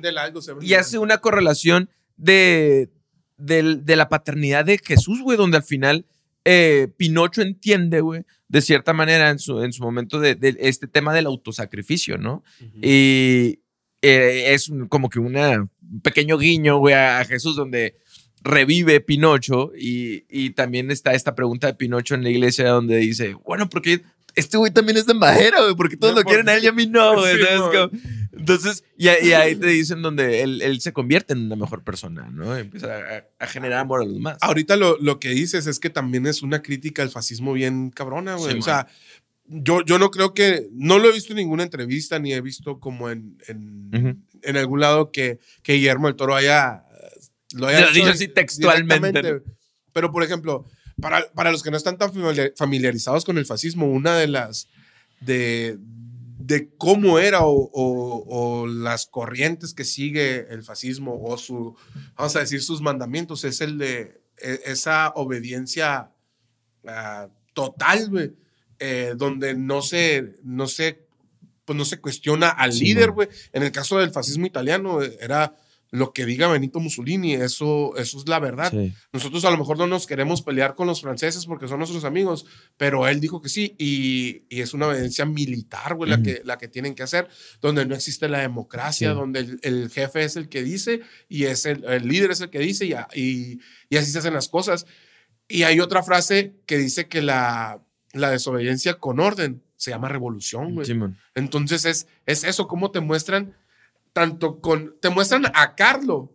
[0.75, 2.89] hace una correlación de,
[3.37, 6.07] de la paternidad de Jesús, güey, donde al final
[6.45, 10.87] eh, Pinocho entiende, güey, de cierta manera en su, en su momento de, de este
[10.87, 12.45] tema del autosacrificio, ¿no?
[12.83, 13.61] Y
[14.03, 17.97] eh, es como que una- un pequeño guiño, güey, a Jesús donde
[18.43, 23.35] revive Pinocho y, y también está esta pregunta de Pinocho en la iglesia donde dice,
[23.45, 24.03] bueno, porque
[24.37, 26.67] este güey también es de madera, güey, porque todos No, lo quieren a él y
[26.69, 27.37] a mí no, güey.
[27.37, 27.91] Sí, ¿sabes?
[28.33, 31.83] Entonces, y, ahí- y ahí te dicen donde él, él se convierte en una mejor
[31.83, 32.55] persona, ¿no?
[32.57, 34.37] Empieza a, a generar amor a los demás.
[34.43, 38.35] Ahorita lo, lo que dices es que también es una crítica al fascismo bien cabrona,
[38.37, 38.53] güey.
[38.53, 38.87] Sí, o sea,
[39.47, 42.79] yo, yo no creo que, no lo he visto en ninguna entrevista ni he visto
[42.79, 44.17] como en, en, Ujú.
[44.43, 46.85] en algún lado que, que Guillermo del Toro haya,
[47.55, 49.41] lo haya Lo dicho así textualmente.
[49.95, 50.67] Pero, por ejemplo,
[51.01, 54.69] para, para los que no están tan familiar- familiarizados con el fascismo, una de las,
[55.21, 55.77] de,
[56.39, 61.77] de cómo era o, o- o las corrientes que sigue el fascismo o su,
[62.17, 66.13] vamos a decir, sus mandamientos es el de e- esa obediencia
[66.87, 68.33] ah, total, güey,
[68.79, 71.07] eh, donde no se, no se,
[71.65, 73.29] pues no se cuestiona al Sí, líder, güey.
[73.53, 75.57] En el caso del fascismo italiano eh, era
[75.93, 78.71] lo que diga Benito Mussolini, eso, eso es la verdad.
[78.71, 78.93] Sí.
[79.13, 82.45] Nosotros a lo mejor no nos queremos pelear con los franceses porque son nuestros amigos,
[82.77, 86.59] pero él dijo que sí y, y es una obediencia militar, güey, la, que, la
[86.59, 87.29] que tienen que hacer,
[87.61, 89.15] donde no existe la democracia, Sí.
[89.15, 92.51] donde el, el jefe es el que dice y es el, el líder es el
[92.51, 94.87] que dice y, a- y, y así se hacen las cosas.
[95.49, 97.81] Y hay otra frase que dice que la,
[98.13, 100.87] la desobediencia con orden se llama revolución, güey.
[101.35, 103.55] Entonces es, es eso, cómo te muestran,
[104.17, 106.33] tanto con, te muestran a Carlo,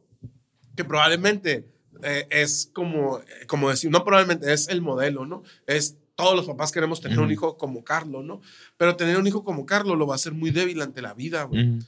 [0.75, 1.67] que probablemente
[2.03, 5.41] eh, es como, como decir, no probablemente, es el modelo, ¿no?
[5.65, 8.39] Es, todos los papás queremos tener un hijo como Carlo, ¿no?
[8.77, 11.41] Pero tener un hijo como Carlo lo va a hacer muy débil ante la vida,
[11.45, 11.79] güey.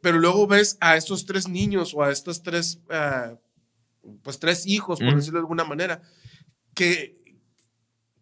[0.00, 3.36] Pero luego ves a estos tres niños o a estos tres, eh,
[4.22, 5.16] pues tres hijos, por Ujú.
[5.16, 6.02] decirlo de alguna manera,
[6.72, 7.20] que,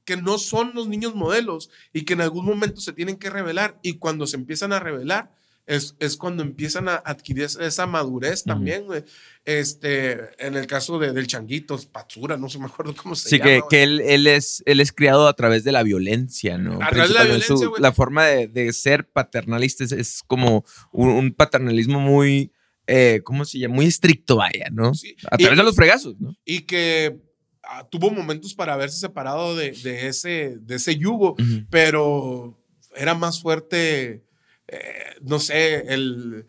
[0.06, 3.78] que no son los niños modelos y que en algún momento se tienen que revelar
[3.82, 8.86] y cuando se empiezan a revelar es, es cuando empiezan a adquirir esa- madurez también,
[8.86, 9.04] güey.
[9.44, 10.12] Este,
[10.44, 13.50] en el caso de, del changuito, Patsura, no se me acuerdo cómo se Sí, llama.
[13.50, 13.68] que, güey.
[13.70, 16.78] que él, él es, él es criado a través de la violencia, ¿no?
[16.82, 21.08] A través de la violencia, la forma de, de ser paternalista es, es como un,
[21.10, 22.52] un paternalismo muy,
[22.86, 23.76] eh, ¿cómo se llama?
[23.76, 24.94] Muy estricto, vaya, ¿no?
[24.94, 25.14] Sí.
[25.30, 26.34] A Y- través de los fregazos, ¿no?
[26.44, 27.20] y que
[27.62, 31.36] ah, tuvo momentos para haberse separado de, de ese, de ese yugo,
[31.70, 32.58] pero
[32.96, 34.24] era más fuerte,
[34.70, 36.46] eh, no sé, el,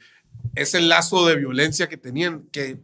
[0.55, 2.77] ese lazo de violencia que tenían, que,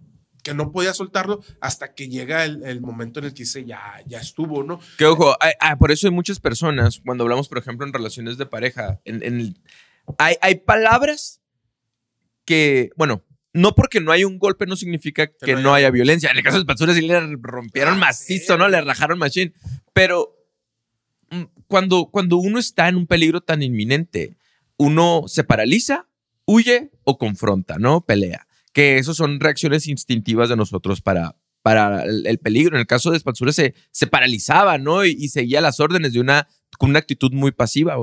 [0.43, 3.82] que no podía soltarlo hasta que llega el, el momento en el que dice, ya,
[4.06, 4.80] ya estuvo, ¿no?
[4.97, 8.38] Que ojo, hay- ah, por eso hay muchas personas, cuando hablamos, por ejemplo, en relaciones
[8.38, 9.58] de pareja, en, en
[10.17, 11.41] hay, hay palabras
[12.45, 13.23] que, bueno,
[13.54, 16.30] no porque no hay un golpe no significa que no no haya violencia.
[16.30, 18.60] En el caso de Patsura sí le rompieron Ah, macizo, sí.
[18.60, 18.69] ¿no?
[18.69, 19.52] Le rajaron machine.
[19.93, 20.36] Pero
[21.32, 24.36] mm, cuando, cuando uno está en un peligro tan inminente,
[24.78, 26.08] uno se paraliza,
[26.46, 28.02] huye o confronta, ¿no?
[28.02, 28.48] Pelea.
[28.74, 32.76] Que eso son reacciones instintivas de nosotros para, para el, el peligro.
[32.76, 35.04] En el caso de Spatsura se, se paralizaba, ¿no?
[35.06, 37.98] Y, seguía las órdenes de una, con una actitud muy pasiva.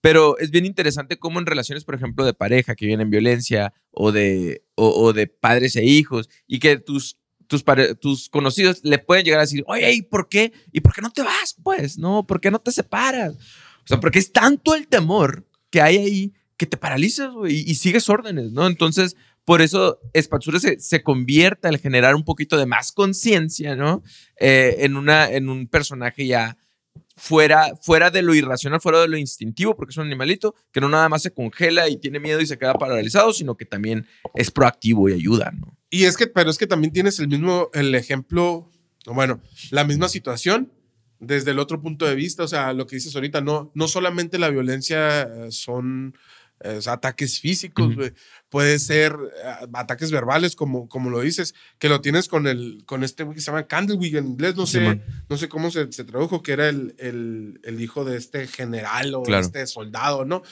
[0.00, 4.12] Pero es bien interesante cómo en relaciones, por ejemplo, de pareja que vienen violencia o
[4.12, 7.64] de, o, de padres e hijos y que tus, tus,
[8.00, 10.52] tus conocidos le pueden llegar a decir, oye, ¿y por qué?
[10.72, 11.56] ¿Y por qué no te vas?
[11.62, 12.26] Pues, ¿no?
[12.26, 13.34] ¿Por qué no te separas?
[13.34, 18.08] O sea, porque es tanto el temor que hay ahí que te paralizas y, sigues
[18.08, 18.68] órdenes, ¿no?
[18.68, 24.04] Entonces, por eso Spatsura se, se convierte al generar un poquito de más conciencia, ¿no?
[24.38, 26.56] Eh, en, una, en un personaje ya
[27.16, 30.88] fuera, fuera de lo irracional, fuera de lo instintivo, porque es un animalito que no
[30.88, 34.06] nada más se congela y tiene miedo y se queda paralizado, sino que también
[34.36, 35.76] es proactivo y ayuda, ¿no?
[35.90, 38.70] Y es que, pero es que también tienes el mismo, el ejemplo,
[39.06, 39.40] bueno,
[39.72, 40.70] la misma situación
[41.26, 44.38] desde el otro punto de vista, o sea, lo que dices ahorita, no, no solamente
[44.38, 46.16] la violencia eh, son
[46.60, 47.94] eh, ataques físicos,
[48.48, 49.12] puede ser
[49.44, 53.40] eh, ataques verbales, como, como lo dices, que lo tienes con, el, con este que
[53.40, 56.68] se llama Candlewick en inglés, no sé, no sé cómo se, se tradujo, que era
[56.68, 59.44] el, el, el hijo de este general o Claro.
[59.44, 60.42] este soldado, ¿no?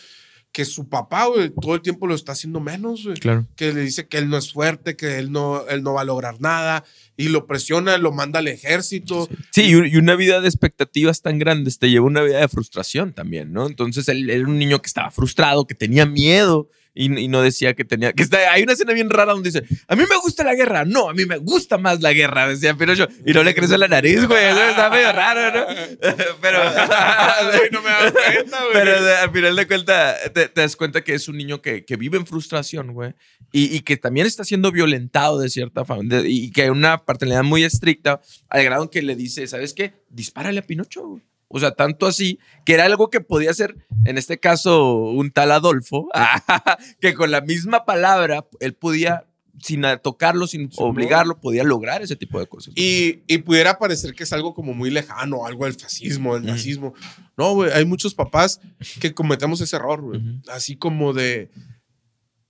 [0.52, 3.46] Que su papá, güey, todo el tiempo lo está haciendo menos, güey Claro.
[3.56, 6.04] que le dice que él no es fuerte, que él no, él no va a
[6.04, 6.84] lograr nada,
[7.16, 9.28] y lo presiona, lo manda al ejército.
[9.50, 12.38] Sí, y un- y una vida de expectativas tan grandes te lleva a una vida
[12.40, 13.66] de frustración también, ¿no?
[13.66, 17.74] Entonces él era un niño que estaba frustrado, que tenía miedo y, y no decía
[17.74, 18.12] que tenía.
[18.12, 20.84] que está, Hay una escena bien rara donde dice: A mí me gusta la guerra.
[20.84, 23.08] No, a mí me gusta más la guerra, decía Pinocho.
[23.26, 24.44] Y no le crece la nariz, güey.
[24.44, 25.66] Eso está medio raro, ¿no?
[26.40, 26.58] Pero.
[26.98, 28.72] Ay, no me das cuenta, güey.
[28.72, 31.96] Pero al final de cuentas, te, te das cuenta que es un niño que, que
[31.96, 33.14] vive en frustración, güey.
[33.52, 36.02] Y, y que también está siendo violentado de cierta forma.
[36.16, 39.92] de- y que hay una paternidad muy estricta, al grado que le dice, ¿sabes qué?
[40.08, 41.22] Dispárale a Pinocho, güey.
[41.52, 45.52] O sea, tanto así, que era algo que podía ser, en este caso, un tal
[45.52, 46.08] Adolfo,
[47.00, 49.26] que con la misma palabra él podía
[49.62, 52.72] sin tocarlo, sin obligarlo, podía lograr ese tipo de cosas.
[52.74, 56.94] Y, y pudiera parecer que es algo como muy lejano, algo del fascismo, del nazismo.
[57.36, 58.60] No, güey, hay muchos papás
[58.98, 60.20] que cometemos ese error, güey.
[60.20, 60.40] Ujú.
[60.50, 61.50] Así como de,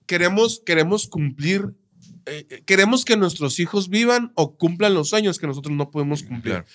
[0.05, 1.75] queremos, queremos cumplir,
[2.25, 6.23] eh, eh, queremos que nuestros hijos vivan o cumplan los sueños que nosotros no podemos
[6.23, 6.53] cumplir.
[6.53, 6.67] Claro.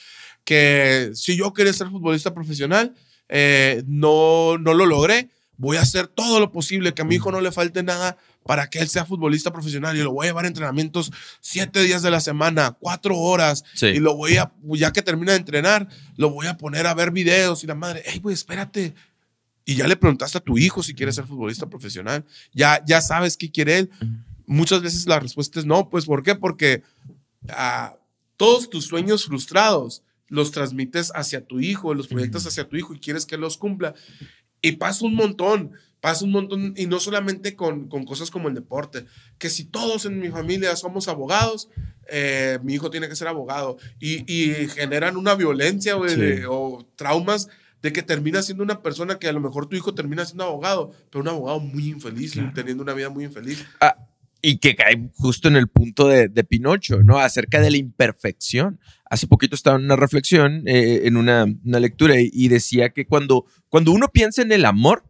[0.48, 2.94] Que si yo quería ser futbolista profesional,
[3.28, 7.30] eh, no, no lo logré, voy a hacer todo lo posible, que a mi hijo
[7.30, 10.46] no le falte nada para que él sea futbolista profesional y lo voy a llevar
[10.46, 13.88] a entrenamientos siete días de la semana, cuatro horas, Sí.
[13.88, 17.10] y lo voy a, ya que termina de entrenar, lo voy a poner a ver
[17.10, 18.94] videos y la madre, hey, güey, espérate.
[19.66, 22.24] Y ya le preguntaste a tu hijo si quiere ser futbolista profesional.
[22.54, 23.90] Ya, ya sabes qué quiere él.
[24.46, 25.90] Muchas veces la respuesta es no.
[25.90, 26.34] Pues, ¿por qué?
[26.34, 26.82] Porque
[27.50, 27.94] ah,
[28.38, 33.00] todos tus sueños frustrados los transmites hacia tu hijo, los proyectas hacia tu hijo y
[33.00, 33.94] quieres que los cumpla.
[34.60, 38.54] Y pasa un montón, pasa un montón, y no solamente con, con cosas como el
[38.54, 39.04] deporte,
[39.38, 41.68] que si todos en mi familia somos abogados,
[42.10, 46.42] eh, mi hijo tiene que ser abogado, y, y generan una violencia Sí.
[46.48, 47.48] o traumas
[47.82, 50.90] de que termina siendo una persona que a lo mejor tu hijo termina siendo abogado,
[51.10, 53.64] pero un abogado muy infeliz, teniendo una vida muy infeliz.
[53.80, 53.96] Ah,
[54.42, 57.18] y que cae justo en el punto de, de Pinocho, ¿no?
[57.18, 58.80] Acerca de la imperfección.
[59.10, 63.92] Hace poquito estaba en una reflexión, eh, en una, lectura, y, decía que cuando, cuando
[63.92, 65.04] uno piensa en el amor,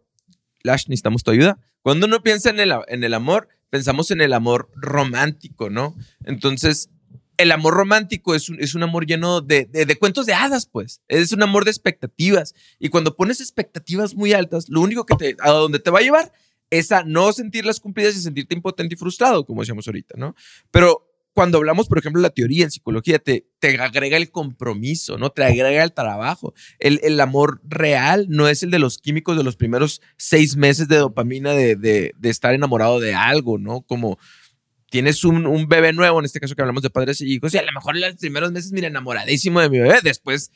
[0.63, 1.59] Lash, necesitamos tu ayuda.
[1.81, 5.95] Cuando uno piensa en el, en el amor, pensamos en el amor romántico, ¿no?
[6.25, 6.89] Entonces,
[7.37, 10.65] el amor romántico es un, es un amor lleno de, de- de cuentos de hadas,
[10.65, 11.01] pues.
[11.07, 12.53] Es un amor de expectativas.
[12.79, 16.01] Y cuando pones expectativas muy altas, lo único que te, a donde te va a
[16.01, 16.33] llevar
[16.69, 20.35] es a no sentirlas cumplidas y sentirte impotente y frustrado, como decíamos ahorita, ¿no?
[20.69, 21.08] Pero
[21.39, 25.29] cuando hablamos, por ejemplo, de la teoría en psicología, te, te agrega el compromiso, ¿no?
[25.29, 26.53] Te agrega el trabajo.
[26.79, 30.87] El, el amor real no es el de los químicos de los primeros seis meses
[30.89, 33.81] de dopamina de, de- de estar enamorado de algo, ¿no?
[33.81, 34.19] Como
[34.89, 37.57] tienes un, un bebé nuevo, en este caso que hablamos de padres y hijos, y
[37.57, 40.51] a lo mejor en los primeros meses, mira, enamoradísimo de mi bebé, después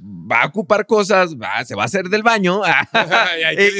[0.00, 2.62] va a ocupar cosas, va, se va a hacer del baño,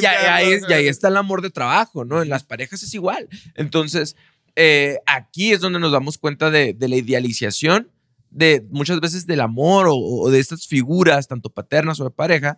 [0.01, 2.21] Y ahí- y ahí está el amor de trabajo, ¿no?
[2.23, 3.29] En las parejas es igual.
[3.55, 4.17] Entonces,
[4.57, 7.91] eh, aquí es donde nos damos cuenta de, de la idealización
[8.31, 12.57] de muchas veces del amor o, o de estas figuras, tanto paternas o de pareja,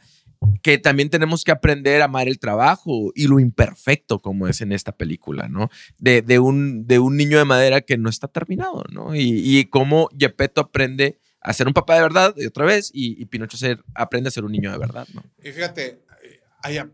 [0.62, 4.72] que también tenemos que aprender a amar el trabajo y lo imperfecto, como es en
[4.72, 5.70] esta película, ¿no?
[5.98, 9.16] De, de un, de un niño de madera que no está terminado, ¿no?
[9.16, 13.20] Y, y cómo Gepetto aprende a ser un papá de verdad, y otra vez, y,
[13.20, 15.24] y Pinocho ser, aprende a ser un niño de verdad, ¿no?
[15.42, 16.90] Y fíjate, eh, allá,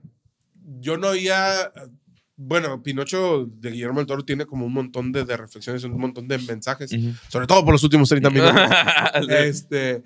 [0.80, 1.72] yo no había.
[2.42, 6.26] Bueno, Pinocho de Guillermo del Toro tiene como un montón de, de reflexiones, un montón
[6.26, 6.90] de mensajes,
[7.28, 8.54] sobre todo por los últimos 30 minutos.
[9.28, 10.02] este,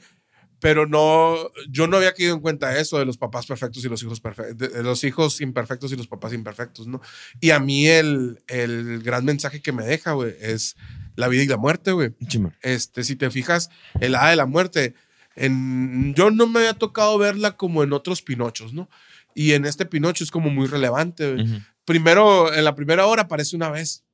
[0.59, 1.37] pero no,
[1.71, 4.59] yo no había caído en cuenta eso de los papás perfectos y los hijos perfectos,
[4.59, 7.01] de, de los hijos imperfectos y los papás imperfectos, ¿no?
[7.41, 10.75] Y a mí el, el gran mensaje que me deja, güey, es
[11.15, 12.15] la vida y la muerte, güey.
[12.63, 13.71] Este, si te fijas,
[14.01, 14.95] el hada de la muerte,
[15.37, 18.89] en, yo no me había tocado verla como en otros Pinochos, ¿no?
[19.37, 21.33] Y en este Pinocho es como muy relevante.
[21.33, 21.45] güey.
[21.45, 21.61] Ujú.
[21.85, 24.05] Primero, en la primera hora aparece una vez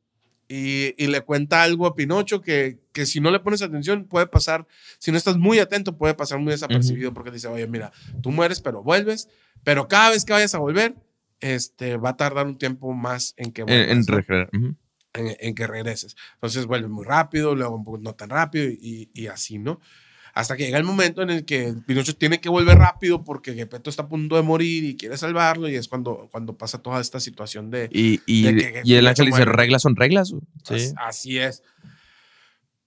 [0.48, 4.26] y, y le cuenta algo a Pinocho que, que si no le pones atención puede
[4.26, 4.66] pasar,
[4.98, 8.60] si no estás muy atento puede pasar muy desapercibido porque dice, oye, mira, tú mueres
[8.60, 9.28] pero vuelves,
[9.62, 10.94] pero cada vez que vayas a volver,
[11.40, 14.50] este, va a tardar un tiempo más en que En, vuelvas, en recrear.
[14.52, 14.74] Ujú.
[15.14, 16.16] en, en que regreses.
[16.34, 19.80] Entonces vuelve muy rápido, luego no tan rápido y, y así, ¿no?
[20.34, 23.90] Hasta que llega el momento en el que Pinocho tiene que volver rápido porque Gepetto
[23.90, 27.18] está a punto de morir y quiere salvarlo y es cuando, cuando pasa toda esta
[27.20, 27.88] situación de...
[27.92, 30.30] Y, y, De que- y el ángel dice, reglas son reglas.
[30.30, 30.42] güey".
[30.68, 31.62] As- Así es.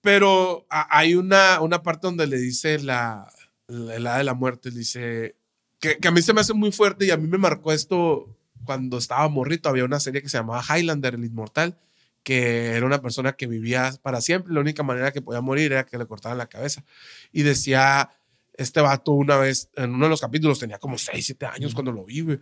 [0.02, 3.32] Pero a- hay una, una parte donde le dice la,
[3.68, 5.36] la, la de la muerte, le dice
[5.80, 8.28] que, que a mí se me hace muy fuerte y a mí me marcó esto
[8.66, 9.70] cuando estaba morrito.
[9.70, 11.78] Había una serie que se llamaba Highlander, el inmortal,
[12.24, 14.54] que era una persona que vivía para siempre.
[14.54, 16.84] La única manera que podía morir era que le cortaran la cabeza.
[17.32, 18.10] Y decía,
[18.54, 21.92] este vato una vez, en uno de los capítulos, tenía como 6, 7 años cuando
[21.92, 22.40] lo vi, güey.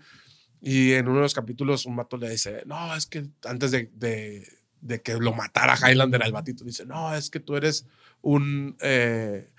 [0.62, 3.90] Y en uno de los capítulos un vato le dice, no, es que antes de,
[3.96, 4.48] de,
[4.80, 7.88] de que lo matara Highlander al batito, dice, no, es que tú eres
[8.22, 9.50] un, eh,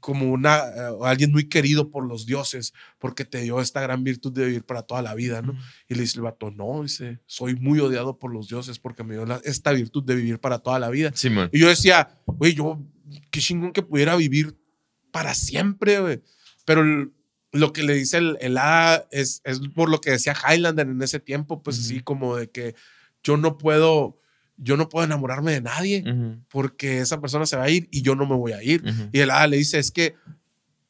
[0.00, 4.32] como una, eh, alguien muy querido por los dioses, porque te dio esta gran virtud
[4.32, 5.56] de vivir para toda la vida, ¿no?
[5.88, 9.14] Y le dice el vato, no, dice, soy muy odiado por los dioses porque me
[9.14, 11.12] dio la- esta virtud de vivir para toda la vida.
[11.14, 11.48] Simón.
[11.52, 12.80] Y yo decía, güey, yo,
[13.30, 14.56] qué chingón que pudiera vivir
[15.12, 16.22] para siempre, güey.
[16.64, 17.12] Pero el-
[17.52, 21.02] lo que le dice el, el hada es, es por lo que decía Highlander en
[21.02, 22.74] ese tiempo, pues así como de que
[23.24, 24.20] yo no puedo,
[24.62, 28.02] yo no puedo enamorarme de nadie Ujú, porque esa persona se va a ir y
[28.02, 28.82] yo no me voy a ir.
[28.86, 29.08] ujú.
[29.12, 30.14] Y el hada le dice, es que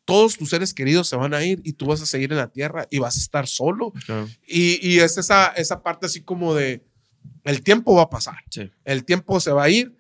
[0.05, 2.49] todos tus seres queridos se van a ir y tú vas a seguir en la
[2.49, 3.93] tierra y vas a estar solo.
[4.05, 4.29] Claro.
[4.47, 6.83] Y, y es esa, esa parte así como de,
[7.45, 8.71] el tiempo va a pasar Sí.
[8.85, 9.95] el tiempo se va a ir,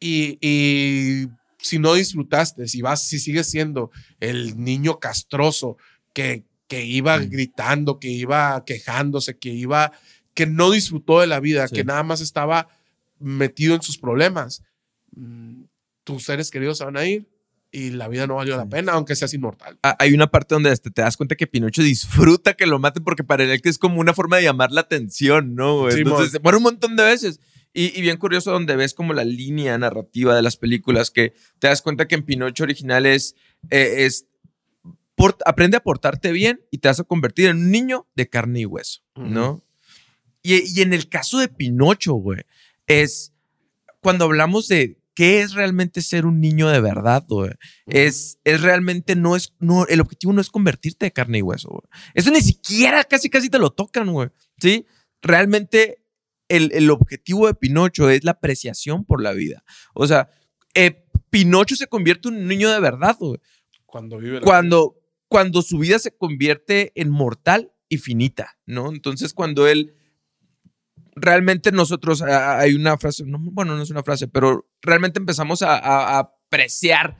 [0.00, 1.28] Y, y
[1.58, 5.76] si no disfrutaste, si vas, si sigues siendo el niño castroso
[6.12, 7.28] que, que iba Mm.
[7.30, 9.92] gritando, que iba quejándose, que iba,
[10.34, 11.74] que no disfrutó de la vida, Sí.
[11.74, 12.68] que nada más estaba
[13.20, 14.62] metido en sus problemas,
[16.04, 17.28] tus seres queridos se van a ir
[17.70, 18.68] y la vida no valió la Sí.
[18.70, 19.78] pena, aunque seas inmortal.
[19.82, 23.24] Ah, Hay una parte donde te das cuenta que Pinocho disfruta que lo maten porque
[23.24, 25.90] para él que es como una forma de llamar la atención, ¿no?
[25.90, 25.98] Simón.
[26.12, 27.40] Entonces se muere un montón de veces.
[27.74, 31.68] Y, y bien curioso donde ves como la línea narrativa de las películas que te
[31.68, 33.36] das cuenta que en Pinocho original es,
[33.68, 34.24] eh, es
[35.14, 38.60] por- aprende a portarte bien y te vas a convertir en un niño de carne
[38.60, 39.62] y hueso, ¿no?
[40.42, 42.40] y, y en el caso de Pinocho, güey,
[42.88, 43.32] es
[44.00, 47.50] cuando hablamos de qué es realmente ser un niño de verdad, güey.
[47.86, 51.68] Es, es realmente no es, no, el objetivo no es convertirte de carne y hueso,
[51.70, 51.82] güey.
[52.14, 54.28] Eso ni siquiera casi casi te lo tocan, güey.
[54.58, 54.86] ¿Sí?
[55.20, 56.04] Realmente
[56.48, 59.64] el, el objetivo de Pinocho es la apreciación por la vida.
[59.92, 60.30] O sea,
[60.74, 63.40] eh, Pinocho se convierte en un niño de verdad, güey.
[63.86, 68.90] Cuando vive la Cuando, cuando su vida se convierte en mortal y finita, ¿no?
[68.90, 69.97] Entonces, cuando él
[71.20, 76.18] realmente nosotros, hay una frase, no, bueno, no es una frase, pero realmente empezamos a,
[76.18, 77.18] apreciar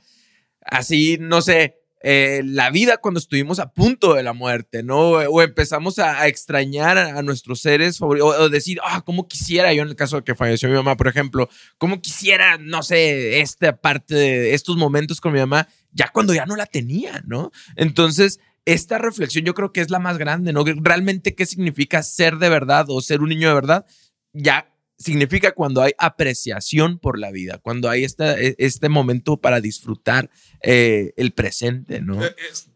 [0.63, 5.11] así, no sé, eh, la vida cuando estuvimos a punto de la muerte, ¿no?
[5.11, 9.83] O empezamos a, extrañar a, nuestros seres favoritos, o, o decir, ah, cómo quisiera, yo
[9.83, 13.77] en el caso de que falleció mi mamá, por ejemplo, cómo quisiera, no sé, esta
[13.77, 17.51] parte de estos momentos con mi mamá, ya cuando ya no la tenía, ¿no?
[17.77, 18.39] Entonces,
[18.73, 20.65] esta reflexión yo creo que es la más grande, ¿no?
[20.65, 23.87] Realmente, ¿qué significa ser de verdad o ser un niño de verdad?
[24.33, 29.61] Ya significa cuando hay apreciación por la vida, cuando hay esta, e- este momento para
[29.61, 30.29] disfrutar
[30.63, 32.25] eh, el presente, ¿no?
[32.25, 32.69] Eh, Es,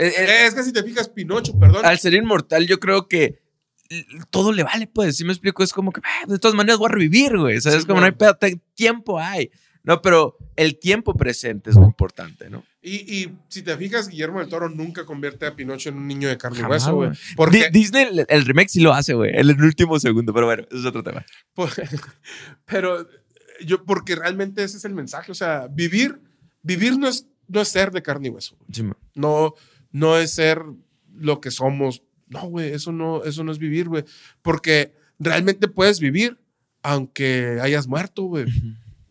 [0.00, 1.84] Eh, es que si te fijas, Pinocho, perdón.
[1.84, 3.40] al ser inmortal, yo creo que
[4.30, 6.86] todo le vale, pues, si me explico, es como que "Ah, de todas maneras voy
[6.86, 7.80] a revivir, güey, ¿sabes?
[7.82, 8.36] Sí, como no hay pedo,
[8.74, 9.50] tiempo hay,
[9.82, 10.00] ¿no?
[10.02, 12.64] Pero el tiempo presente es muy importante, ¿no?
[12.88, 16.28] Y, y si te fijas, Guillermo del Toro nunca convierte a Pinocho en un niño
[16.28, 17.10] de carne y hueso, güey.
[17.36, 20.62] Porque, Disney, el, el remake sí lo hace, güey, en el último segundo, pero bueno,
[20.70, 21.24] eso es otro tema.
[21.54, 21.70] por-
[22.64, 23.06] pero
[23.64, 25.32] yo, porque realmente ese es el mensaje.
[25.32, 26.20] O sea, vivir,
[26.62, 28.56] vivir no es, no es ser de carne y hueso.
[28.72, 28.84] Sí.
[29.14, 29.54] No,
[29.90, 30.62] no es ser
[31.14, 32.02] lo que somos.
[32.28, 34.04] No, güey, eso no, eso no es vivir, güey.
[34.42, 36.38] Porque realmente puedes vivir
[36.82, 38.46] aunque hayas muerto, güey.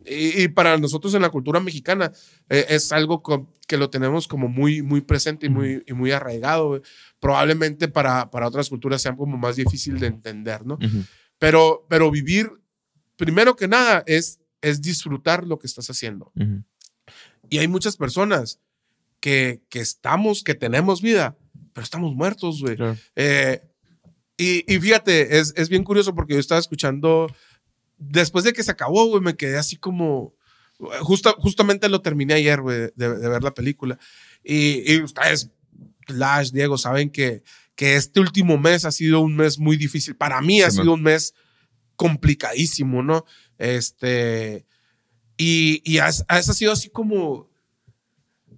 [0.09, 2.11] Y, y para nosotros en la cultura mexicana
[2.49, 3.21] eh, es algo
[3.67, 6.67] que lo tenemos como muy, muy presente y muy, y muy arraigado.
[6.69, 6.81] güey.
[7.19, 10.75] Probablemente para, para otras culturas sea como más difícil de entender, ¿no?
[10.75, 11.03] Ujú.
[11.39, 12.49] Pero, pero vivir,
[13.15, 16.31] primero que nada, es, es disfrutar lo que estás haciendo.
[16.35, 16.63] Ujú.
[17.49, 18.59] Y hay muchas personas
[19.19, 21.37] que, que estamos, que tenemos vida,
[21.73, 22.75] pero estamos muertos, güey.
[22.75, 22.97] Claro.
[23.15, 23.61] Eh,
[24.37, 27.27] y, y fíjate, es, es bien curioso porque yo estaba escuchando,
[27.97, 30.33] después de que se acabó, güey, me quedé así como,
[31.01, 33.97] justa- justamente lo terminé ayer, güey, de, de ver la película.
[34.43, 35.49] Y, y ustedes,
[36.07, 37.43] Lash, Diego, saben que,
[37.75, 40.15] que este último mes ha sido un mes muy difícil.
[40.15, 41.33] Para mí ha sido un mes
[41.95, 43.25] complicadísimo, ¿no?
[43.57, 44.65] Este,
[45.35, 47.49] y, y ha, ha sido así como,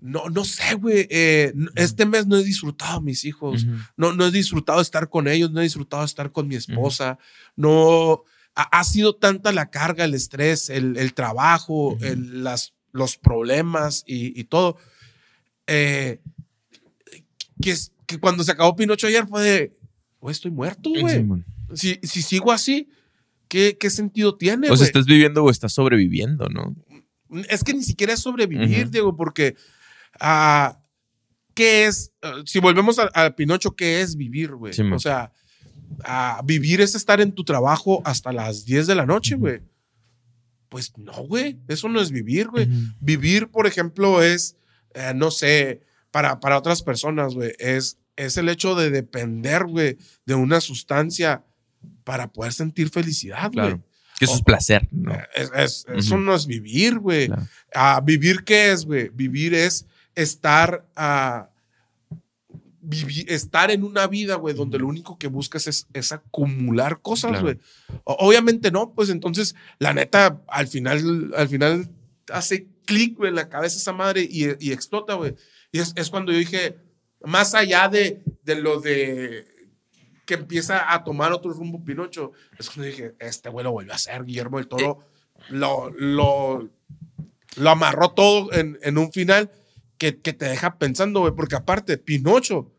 [0.01, 3.65] no, no sé, güey, eh, este mes no he disfrutado a mis hijos
[3.97, 7.17] no, no he disfrutado estar con ellos, no he disfrutado estar con mi esposa,
[7.55, 8.23] no
[8.55, 12.05] ha, ha sido tanta la carga, el estrés, el, el trabajo, Ujú.
[12.05, 14.77] el- las, los problemas y, y todo.
[15.67, 16.19] eh,
[17.61, 17.75] que,
[18.05, 19.73] que cuando se acabó Pinocho ayer fue de,
[20.19, 21.25] güey, estoy muerto, güey.
[21.73, 21.97] Sí.
[22.01, 22.89] Si, si sigo así,
[23.47, 24.69] ¿qué, qué sentido tiene?
[24.71, 26.75] O sea, estás viviendo o estás sobreviviendo, ¿no?
[27.49, 28.91] Es que ni siquiera es sobrevivir, Ujú.
[28.91, 29.55] Diego, porque
[30.19, 30.79] ah,
[31.53, 32.11] ¿qué es?
[32.23, 34.73] ah, si volvemos a, a Pinocho, ¿qué es vivir, güey?
[34.73, 35.31] Sí, o sea,
[36.03, 39.61] ah, vivir es estar en tu trabajo hasta las 10 de la noche, güey.
[40.69, 42.65] Pues no, güey, eso no es vivir, güey.
[42.69, 42.93] Ujú.
[42.99, 44.55] Vivir, por ejemplo, es,
[44.93, 45.81] eh, no sé,
[46.11, 51.43] para, para otras personas, güey, es, es el hecho de depender, güey, de una sustancia
[52.03, 53.67] para poder sentir felicidad, güey.
[53.67, 53.83] Claro.
[54.19, 54.43] Que eso es Oh.
[54.43, 55.13] placer, ¿no?
[55.33, 56.23] Es- es- Eso Ujú.
[56.23, 57.27] no es vivir, güey.
[57.27, 57.47] Claro.
[57.73, 59.09] Ah, ¿Vivir qué es, güey?
[59.09, 61.49] Vivir es estar, ah,
[62.81, 67.31] vivi- estar en una vida, güey, donde lo único que buscas es, es acumular cosas,
[67.31, 67.45] Claro.
[67.45, 67.59] güey.
[68.03, 71.89] O- Obviamente no, pues entonces, la neta, al final, al final
[72.31, 75.35] hace clic, güey, en la cabeza esa madre y, y explota, güey.
[75.71, 76.77] Y es, es cuando yo dije,
[77.23, 79.45] más allá de, de lo de
[80.25, 83.95] que empieza a tomar otro rumbo Pinocho, es cuando dije, este güey lo volvió a
[83.95, 84.99] hacer, Guillermo del Toro
[85.49, 86.69] lo, lo,
[87.55, 89.49] lo amarró todo en, en un final
[89.99, 92.71] que, que te deja pensando, güey, porque aparte, Pinocho,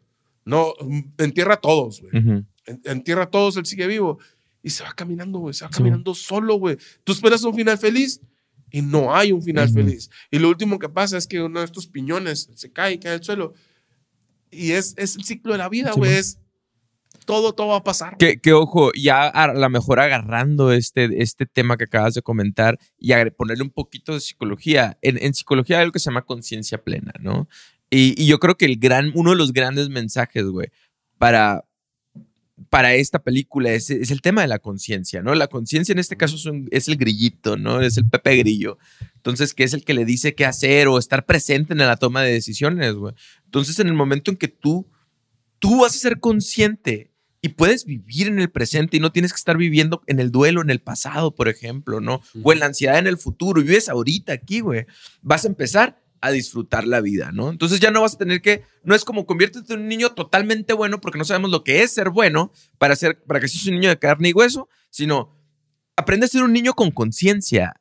[0.44, 0.74] no,
[1.18, 2.18] entierra a todos, güey.
[2.18, 2.44] Ujú.
[2.66, 4.18] En- Entierra a todos, él sigue vivo.
[4.62, 5.78] Y se va caminando, güey, se va Sí.
[5.78, 6.76] caminando solo, güey.
[7.04, 8.20] Tú esperas un final feliz
[8.72, 9.74] y no hay un final Ujú.
[9.74, 10.10] feliz.
[10.30, 13.12] Y lo último que pasa es que uno de estos piñones se cae y cae
[13.12, 13.54] al suelo.
[14.50, 16.10] Y es, es el ciclo de la vida, Sí, güey.
[16.10, 16.18] man.
[16.20, 16.38] es
[17.24, 18.16] todo, todo va a pasar.
[18.16, 22.78] Que, que, ojo, ya a lo mejor agarrando este, este tema que acabas de comentar
[22.98, 24.98] y ponerle un poquito de psicología.
[25.02, 27.48] En, en psicología hay algo que se llama conciencia plena, ¿no?
[27.90, 30.68] Y, y yo creo que el gran, uno de los grandes mensajes, güey,
[31.18, 31.64] para,
[32.68, 35.34] para esta película es, es el tema de la conciencia, ¿no?
[35.34, 37.80] La conciencia en este caso es, un- es el grillito, ¿no?
[37.80, 38.78] Es el Pepe Grillo.
[39.16, 42.22] Entonces, que es el que le dice qué hacer o estar presente en la toma
[42.22, 43.14] de decisiones, güey.
[43.44, 44.88] Entonces, en el momento en que tú,
[45.58, 47.09] tú vas a ser consciente
[47.42, 50.60] y puedes vivir en el presente y no tienes que estar viviendo en el duelo
[50.60, 52.20] en el pasado, por ejemplo, ¿no?
[52.42, 54.86] O en la ansiedad en el futuro y vives ahorita aquí, güey.
[55.22, 57.48] Vas a empezar a disfrutar la vida, ¿no?
[57.48, 60.74] Entonces ya no vas a tener que, no es como conviértete en un niño totalmente
[60.74, 63.74] bueno porque no sabemos lo que es ser bueno para ser, para que seas un
[63.74, 65.34] niño de carne y hueso, sino
[65.96, 67.80] aprende a ser un niño con conciencia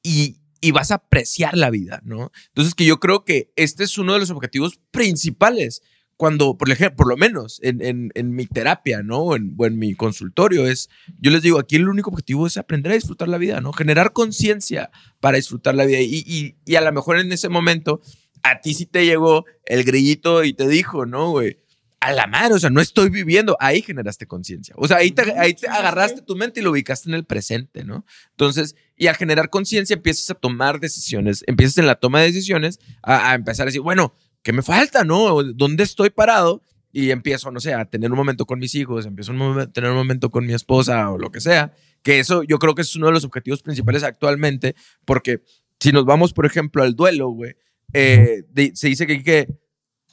[0.00, 2.30] y, y vas a apreciar la vida, ¿no?
[2.48, 5.82] Entonces que yo creo que este es uno de los objetivos principales
[6.22, 9.18] cuando, por ejemplo, por lo menos en, en- en mi terapia, ¿no?
[9.22, 12.56] O en, o en mi consultorio, es, yo les digo, aquí el único objetivo es
[12.58, 13.72] aprender a disfrutar la vida, ¿no?
[13.72, 15.98] Generar conciencia para disfrutar la vida.
[16.00, 18.00] Y, y, y a lo mejor en ese momento,
[18.44, 21.58] a ti sí te llegó el grillito y te dijo, ¿no, güey?
[21.98, 23.56] A la madre, o sea, no estoy viviendo.
[23.58, 24.76] Ahí generaste conciencia.
[24.78, 27.82] O sea, ahí te, ahí te agarraste tu mente y lo ubicaste en el presente,
[27.84, 28.04] ¿no?
[28.30, 32.78] Entonces, y al generar conciencia empiezas a tomar decisiones, empiezas en la toma de decisiones
[33.02, 35.42] a, a empezar a decir, bueno, ¿qué me falta, no?
[35.42, 36.62] ¿Dónde estoy parado?
[36.92, 39.96] Y empiezo, no sé, a tener un momento con mis hijos, empiezo a tener un
[39.96, 41.72] momento con mi esposa o lo que sea.
[42.02, 44.74] Que eso yo creo que es uno de los objetivos principales actualmente,
[45.04, 45.42] porque
[45.80, 47.54] si nos vamos, por ejemplo, al duelo, güey,
[47.94, 49.48] eh, se dice que, que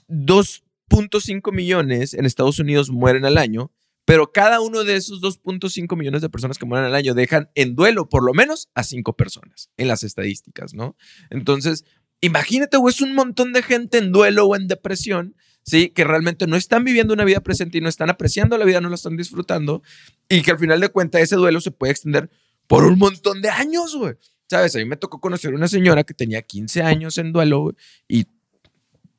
[0.08, 3.72] 2.5 millones en Estados Unidos mueren al año,
[4.06, 7.76] pero cada uno de esos 2.5 millones de personas que mueren al año dejan en
[7.76, 10.96] duelo por lo menos a 5 personas en las estadísticas, ¿no?
[11.30, 11.86] Entonces,
[12.22, 15.90] imagínate, güey, es un montón de gente en duelo o en depresión, ¿sí?
[15.90, 18.90] Que realmente no están viviendo una vida presente y no están apreciando la vida, no
[18.90, 19.82] la están disfrutando,
[20.28, 22.30] y que al final de cuentas ese duelo se puede extender
[22.68, 24.16] por un montón de años, güey.
[24.50, 24.76] ¿Sabes?
[24.76, 27.76] A mí me tocó conocer una señora que tenía 15 años en duelo, güey,
[28.08, 28.26] y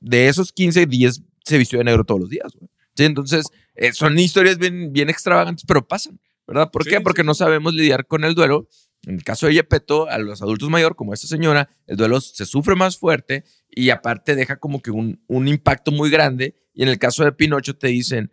[0.01, 2.69] de esos 15, 10 se vistió de negro todos los días, güey.
[2.97, 3.47] Sí, entonces,
[3.77, 6.71] eh, son historias bien, bien extravagantes, pero pasan, ¿verdad?
[6.71, 7.01] ¿Por Sí, qué?
[7.01, 8.69] Porque no sabemos lidiar con el duelo.
[9.07, 12.45] En el caso de Yepeto, a los adultos mayores, como esta señora, el duelo se
[12.45, 16.55] sufre más fuerte y aparte deja como que un, un impacto muy grande.
[16.75, 18.33] Y en el caso de Pinocho te dicen,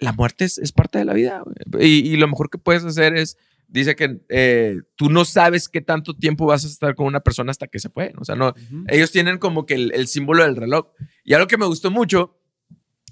[0.00, 1.42] la muerte es, es parte de la vida.
[1.78, 3.36] Y, y lo mejor que puedes hacer es,
[3.68, 7.50] dice que eh, tú no sabes qué tanto tiempo vas a estar con una persona
[7.50, 8.12] hasta que se fue.
[8.18, 8.54] O sea, no,
[8.88, 10.88] ellos tienen como que el, el símbolo del reloj.
[11.24, 12.40] Y algo que me gustó mucho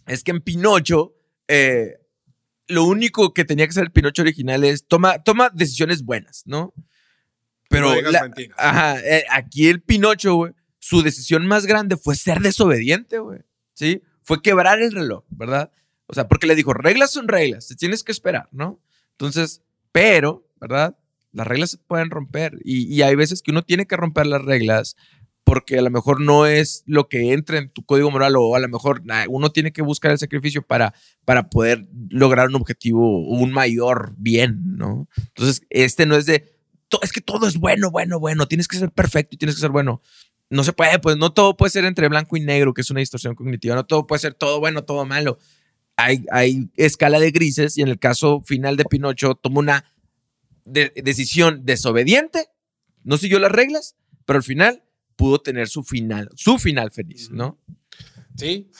[0.06, 1.14] es que en Pinocho,
[1.48, 1.98] eh,
[2.68, 6.74] lo único que tenía que hacer el Pinocho original es toma, toma decisiones buenas, ¿no?
[7.68, 12.40] Pero No la- ajá, eh, aquí el Pinocho, güey, su decisión más grande fue ser
[12.40, 13.40] desobediente, güey.
[13.74, 14.02] ¿Sí?
[14.22, 15.70] Fue quebrar el reloj, ¿verdad?
[16.06, 18.80] O sea, porque le dijo, reglas son reglas, te tienes que esperar, ¿no?
[19.12, 19.62] Entonces,
[19.92, 20.96] pero, ¿verdad?
[21.32, 24.42] Las reglas se pueden romper y, y hay veces que uno tiene que romper las
[24.42, 24.96] reglas
[25.44, 28.58] porque a lo mejor no es lo que entra en tu código moral o a
[28.58, 30.92] lo mejor uno tiene que buscar el sacrificio para,
[31.24, 35.08] para poder lograr un objetivo, un mayor bien, ¿no?
[35.16, 36.55] Entonces, este no es de,
[37.02, 39.70] es que todo es bueno, bueno, bueno, tienes que ser perfecto y tienes que ser
[39.70, 40.02] bueno.
[40.48, 43.00] No se puede, pues no todo puede ser entre blanco y negro, que es una
[43.00, 45.38] distorsión cognitiva, no todo puede ser todo bueno, todo malo.
[45.96, 49.84] Hay, hay escala de grises y en el caso final de Pinocho toma una
[50.64, 52.46] de- decisión desobediente,
[53.02, 54.84] no siguió las reglas, pero al final
[55.16, 57.58] pudo tener su final, su final feliz, ¿no?
[58.36, 58.70] Sí.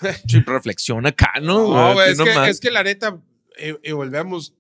[0.45, 1.73] Reflexiona acá, ¿no?
[1.73, 3.23] No, Aquí es, que, es que la neta,
[3.57, 4.53] eh, y volvemos,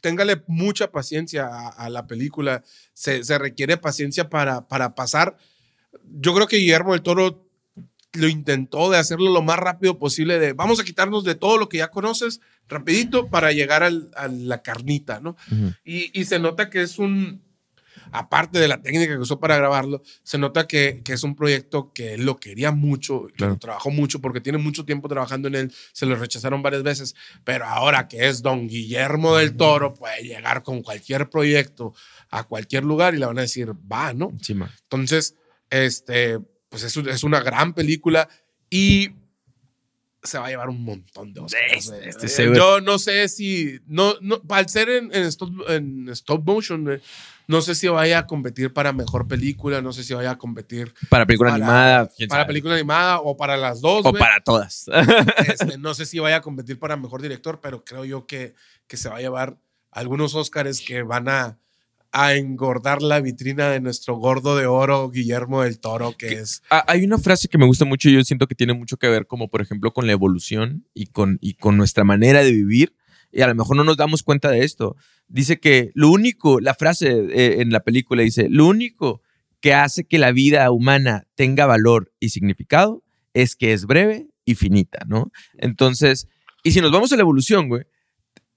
[0.00, 2.62] téngale mucha paciencia a, a la película.
[2.92, 5.36] Se, se requiere paciencia para, para pasar.
[6.04, 7.46] Yo creo que Guillermo del Toro
[8.12, 11.68] lo intentó de hacerlo lo más rápido posible, de vamos a quitarnos de todo lo
[11.68, 15.36] que ya conoces rapidito para llegar al- a la carnita, ¿no?
[15.84, 17.40] Y, y se nota que es un,
[18.12, 21.92] aparte de la técnica que usó para grabarlo, se nota que, que es un proyecto
[21.92, 23.52] que él lo quería mucho, que Claro.
[23.54, 27.14] lo trabajó mucho porque tiene mucho tiempo trabajando en él, se lo rechazaron varias veces,
[27.44, 31.94] pero ahora que es don Guillermo del Toro, puede llegar con cualquier proyecto
[32.30, 34.32] a cualquier lugar y le van a decir, va, ¿no?
[34.82, 35.36] Entonces,
[35.70, 36.38] este,
[36.68, 38.28] pues es, es una gran película
[38.68, 39.10] y
[40.22, 41.88] se va a llevar un montón de Oscars.
[41.88, 42.54] Este- este.
[42.54, 47.00] Yo no sé si, no, no, al ser en, en stop, en stop motion,
[47.50, 50.94] no sé si vaya a competir para mejor película, no sé si vaya a competir
[51.08, 54.06] Para película Para- animada, para película animada o para las dos.
[54.06, 54.86] o para todas.
[55.46, 58.54] Este, no sé si vaya a competir para mejor director, pero creo yo que,
[58.86, 59.58] que se va a llevar
[59.90, 61.58] algunos Oscars que van a,
[62.12, 66.62] a engordar la vitrina de nuestro gordo de oro, Guillermo del Toro, que es...
[66.70, 69.08] Ah, Hay una frase que me gusta mucho y yo siento que tiene mucho que
[69.08, 72.94] ver como por ejemplo con la evolución y con, y con nuestra manera de vivir
[73.32, 74.96] y a lo mejor no nos damos cuenta de esto.
[75.28, 79.22] Dice que lo único, la frase eh, en la película dice, lo único
[79.60, 83.04] que hace que la vida humana tenga valor y significado
[83.34, 85.30] es que es breve y finita, ¿no?
[85.58, 86.26] Entonces,
[86.64, 87.82] y si nos vamos a la evolución, güey,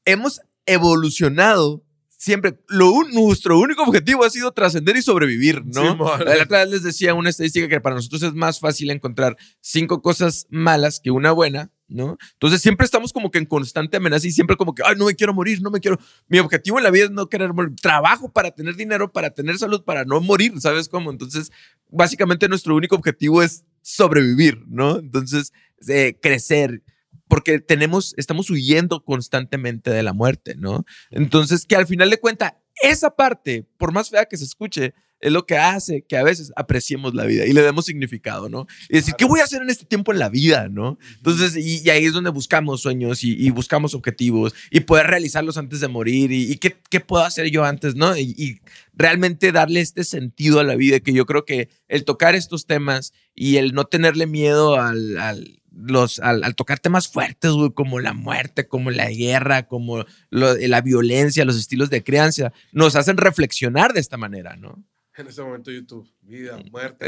[0.05, 2.57] hemos evolucionado siempre.
[2.69, 5.91] Lo, un- nuestro único objetivo ha sido trascender y sobrevivir, ¿no?
[5.91, 6.23] Simón.
[6.25, 10.01] la otra vez les decía una estadística que para nosotros es más fácil encontrar cinco
[10.01, 12.17] cosas malas que una buena, ¿no?
[12.33, 15.15] Entonces siempre estamos como que en constante amenaza y siempre como que, ay, no me
[15.15, 15.97] quiero morir, no me quiero.
[16.27, 17.75] Mi objetivo en la vida es no querer morir.
[17.81, 21.11] Trabajo para tener dinero, para tener salud, para no morir, ¿sabes cómo?
[21.11, 21.51] Entonces,
[21.89, 24.99] básicamente nuestro único objetivo es sobrevivir, ¿no?
[24.99, 25.53] Entonces,
[25.87, 26.83] eh, crecer.
[27.27, 30.85] Porque tenemos, estamos huyendo constantemente de la muerte, ¿no?
[31.09, 34.93] Entonces, que al final de cuentas, esa parte, por más fea que se escuche,
[35.23, 38.67] es lo que hace que a veces apreciemos la vida y le demos significado, ¿no?
[38.89, 40.97] Y decir, ¿qué voy a hacer en este tiempo en la vida, no?
[41.17, 45.57] Entonces, y, y ahí es donde buscamos sueños y, y buscamos objetivos y poder realizarlos
[45.57, 48.15] antes de morir y, y qué, qué puedo hacer yo antes, ¿no?
[48.17, 48.59] Y,
[48.95, 53.11] realmente darle este sentido a la vida que yo creo que el tocar estos temas
[53.33, 57.99] y el no tenerle miedo al, al los, al, al tocar temas fuertes, güey, como
[57.99, 63.17] la muerte, como la guerra, como lo- la violencia, los estilos de crianza, nos hacen
[63.17, 64.83] reflexionar de esta manera, ¿no?
[65.15, 67.05] En este momento YouTube, vida, muerte.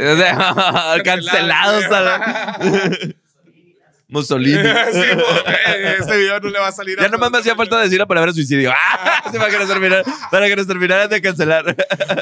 [1.04, 3.16] Cancelados a la-
[4.08, 4.54] Mussolini.
[4.58, 7.98] Sí, porque este video no le va a salir Ya nomás me hacía falta decir
[7.98, 8.72] la palabra suicidio.
[8.72, 9.24] ¡Ah!
[9.36, 11.76] Para que nos terminara, para que nos terminaran de cancelar.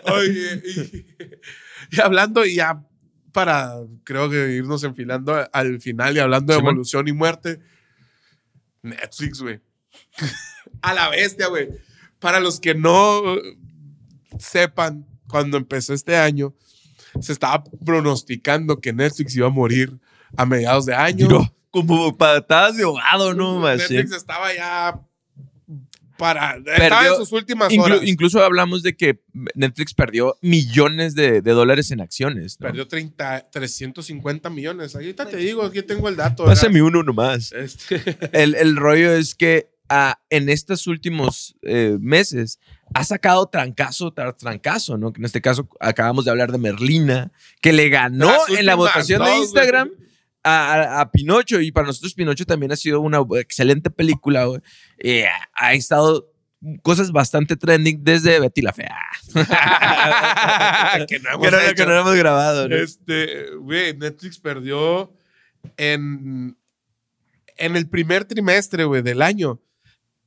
[0.05, 1.05] Oye, y,
[1.91, 2.81] y hablando y ya
[3.33, 3.73] para,
[4.05, 7.59] creo que irnos enfilando al final y hablando de evolución y muerte,
[8.81, 9.59] Netflix, güey.
[10.81, 11.67] a la bestia, güey.
[12.19, 13.57] Para los que no eh,
[14.39, 16.53] sepan, cuando empezó este año,
[17.19, 19.91] se estaba pronosticando que Netflix iba a morir
[20.37, 21.27] a mediados de año.
[21.71, 23.67] Como patadas de ahogado, ¿no?
[23.67, 25.01] Netflix estaba ya
[26.19, 26.57] para...
[26.75, 27.99] estaba en sus últimas Inclu- horas.
[28.03, 29.19] incluso hablamos de que
[29.55, 32.57] Netflix perdió millones de, de dólares en acciones.
[32.59, 32.67] ¿no?
[32.67, 34.93] Perdió 30, 350 millones.
[34.93, 36.45] Ahorita te digo, aquí tengo el dato.
[36.45, 36.87] Pásame ¿verdad?
[36.89, 37.51] uno nomás.
[37.53, 37.99] Este,
[38.31, 39.72] El, el rollo es que
[40.29, 42.59] en estos últimos eh, meses
[42.93, 45.11] ha sacado trancazo tras trancazo, ¿no?
[45.13, 47.31] Que en este caso acabamos de hablar de Merlina,
[47.61, 49.89] que le ganó en la votación de Instagram
[50.43, 51.59] a, a- Pinocho.
[51.59, 54.61] Y para nosotros Pinocho también ha sido una excelente película, güey.
[54.99, 56.29] Eh, ha estado
[56.81, 58.95] cosas bastante trending desde Betty la Fea.
[61.07, 61.75] que no hemos que, no, hecho.
[61.75, 62.75] que no hemos grabado, ¿no?
[62.75, 65.11] Este, güey, Netflix perdió
[65.77, 66.57] en,
[67.57, 69.59] en el primer trimestre, güey, del año,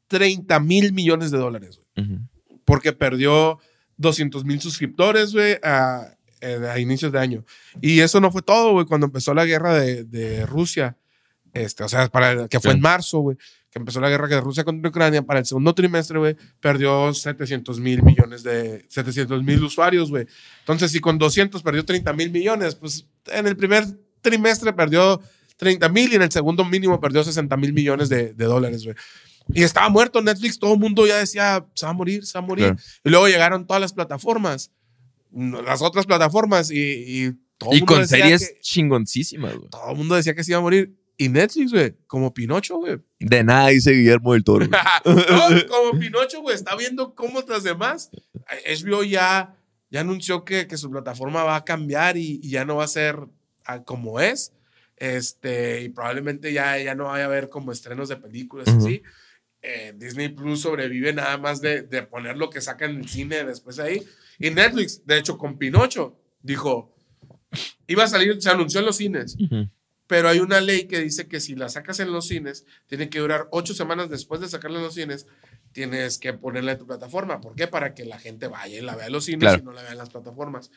[0.09, 2.07] 30 mil millones de dólares, güey.
[2.07, 2.21] Ujú.
[2.65, 3.59] Porque perdió
[3.97, 7.45] 200 mil suscriptores, güey, a, eh, a inicios de año.
[7.81, 10.97] Y eso no fue todo, güey, cuando empezó la guerra de, de Rusia.
[11.53, 12.77] Este, o sea, para, que fue Sí.
[12.77, 13.37] en marzo, güey,
[13.71, 15.23] que empezó la guerra de Rusia contra Ucrania.
[15.23, 20.27] Para el segundo trimestre, güey, perdió 700 mil millones de 700 mil usuarios, güey.
[20.61, 23.85] Entonces, si con 200 perdió 30 mil millones, pues en el primer
[24.21, 25.21] trimestre perdió
[25.57, 28.97] 30 mil y en el segundo mínimo perdió 60 mil millones de, de dólares, güey.
[29.55, 32.45] Y estaba muerto Netflix, todo el mundo ya decía, se va a morir, se va
[32.45, 32.65] a morir.
[32.67, 32.81] Claro.
[33.05, 34.73] Y luego llegaron todas las plataformas,
[35.33, 39.69] las otras plataformas y, y todo Y mundo con decía series que- chingoncísimas, güey.
[39.71, 40.97] todo el mundo decía que se iba a morir.
[41.19, 42.99] Y Netflix, güey, como Pinocho, güey.
[43.19, 44.67] De nada dice Guillermo del Toro.
[45.05, 48.11] no, como Pinocho, güey, está viendo cómo las demás.
[48.69, 49.57] HBO ya,
[49.91, 52.89] ya anunció que, que su plataforma va a cambiar y, y ya no va a
[52.89, 53.17] ser
[53.65, 54.53] ah, como es.
[54.97, 59.03] Este, y probablemente ya, ya no vaya a haber como estrenos de películas así.
[59.63, 63.45] Eh, Disney Plus sobrevive nada más de, de poner lo que saca en el cine
[63.45, 64.03] después ahí.
[64.39, 66.95] Y Netflix, de hecho, con Pinocho, dijo,
[67.87, 69.37] iba a salir, se anunció en los cines,
[70.07, 73.19] pero hay una ley que dice que si la sacas en los cines, tiene que
[73.19, 75.27] durar ocho semanas después de sacarla en los cines,
[75.73, 77.41] tienes que ponerla en tu plataforma.
[77.41, 77.67] ¿Por qué?
[77.67, 79.59] Para que la gente vaya y la vea en los cines Claro.
[79.63, 80.71] y no la vea en las plataformas.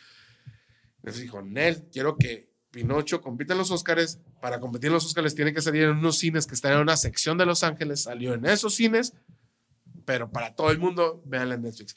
[0.98, 4.20] Entonces dijo, Nel, quiero que Pinocho compita en los Oscars.
[4.42, 6.98] Para competir en los Oscars tiene que salir en unos cines que están en una
[6.98, 8.04] sección de Los Ángeles.
[8.04, 9.14] Salió en esos cines,
[10.06, 11.96] pero para todo el mundo, véanla en Netflix.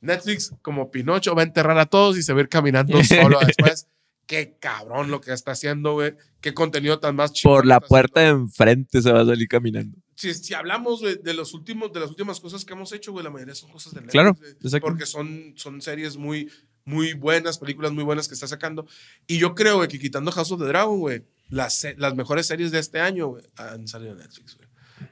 [0.00, 3.38] Netflix, como Pinocho, va a enterrar a todos y se va a ir caminando solo
[3.44, 3.88] después.
[4.26, 6.16] Qué cabrón lo que está haciendo, güey.
[6.40, 7.54] Qué contenido tan más chido.
[7.54, 9.96] Por la puerta de enfrente se va a salir caminando.
[10.16, 13.30] Si, si hablamos de, los últimos, de las últimas cosas que hemos hecho, güey, la
[13.30, 14.12] mayoría son cosas de Netflix.
[14.12, 14.80] Claro.
[14.80, 16.50] Porque son, son series muy,
[16.86, 18.86] muy buenas, películas muy buenas que está sacando.
[19.26, 22.70] Y yo creo, güey, que quitando House of the Dragon, güey, las, las mejores series
[22.70, 24.68] de este año, güey, han salido en Netflix, güey.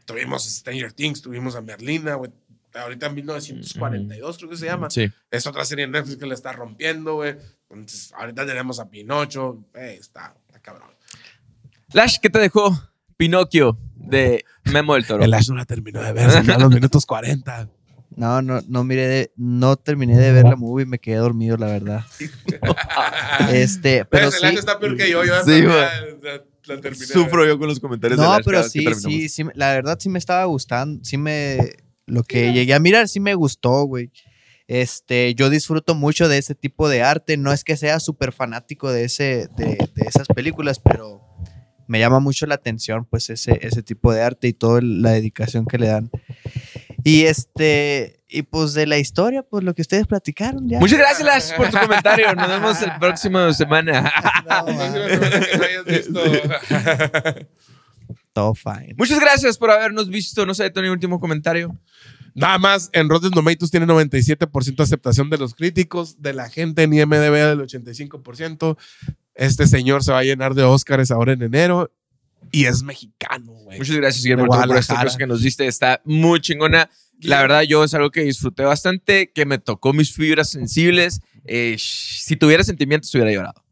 [0.06, 2.30] Tuvimos Stranger Things, tuvimos a Merlina, güey.
[2.74, 4.88] ahorita en 1942 creo que se llama.
[4.88, 5.10] Sí.
[5.30, 7.36] Es otra serie en Netflix que le está rompiendo, güey.
[7.68, 9.64] Entonces, ahorita tenemos a Pinocho.
[9.74, 10.90] Está, está cabrón.
[11.92, 12.80] Lash, ¿qué te dejó
[13.16, 15.24] Pinocchio de Memo del Toro?
[15.24, 17.68] El Ash no la terminó de ver, a los minutos 40.
[18.16, 21.66] No, no, no miré, de- no terminé de ver la movie, me quedé dormido, la
[21.66, 22.04] verdad.
[23.52, 24.46] Este, pero el sí.
[24.46, 25.24] Está peor que yo.
[25.24, 25.66] Yo Sí, güey.
[26.22, 27.06] la, la terminé.
[27.06, 30.18] Sufro yo con los comentarios de No, pero sí, sí, sí, la verdad sí me
[30.18, 31.58] estaba gustando, sí me,
[32.06, 34.10] lo que llegué a mirar sí me gustó, güey.
[34.66, 38.90] Este, yo disfruto mucho de ese tipo de arte, no es que sea súper fanático
[38.90, 41.20] de, ese, de, de esas películas, pero
[41.86, 45.66] me llama mucho la atención, pues, ese, ese tipo de arte y toda la dedicación
[45.66, 46.10] que le dan.
[47.04, 50.80] Y este, y pues de la historia, pues lo que ustedes platicaron ya.
[50.80, 52.34] Muchas gracias, Lash, por tu comentario.
[52.34, 54.10] Nos vemos el próximo semana.
[54.48, 54.64] No,
[58.32, 58.94] todo fine.
[58.96, 60.46] Muchas gracias por habernos visto.
[60.46, 61.78] No sé, Tony, último comentario.
[62.34, 66.82] Nada más, en Rotten Tomatoes tiene 97% de aceptación de los críticos, de la gente
[66.82, 68.76] en IMDB del 85%.
[69.34, 71.92] Este señor se va a llenar de Óscares ahora en enero
[72.50, 73.78] y es mexicano, güey.
[73.78, 75.66] Muchas gracias, Guillermo, por esta cosa que nos diste.
[75.66, 76.90] Está muy chingona.
[77.20, 81.20] La verdad, yo es algo que disfruté bastante, que me tocó mis fibras sensibles.
[81.44, 83.64] Eh, si tuviera sentimientos, hubiera llorado.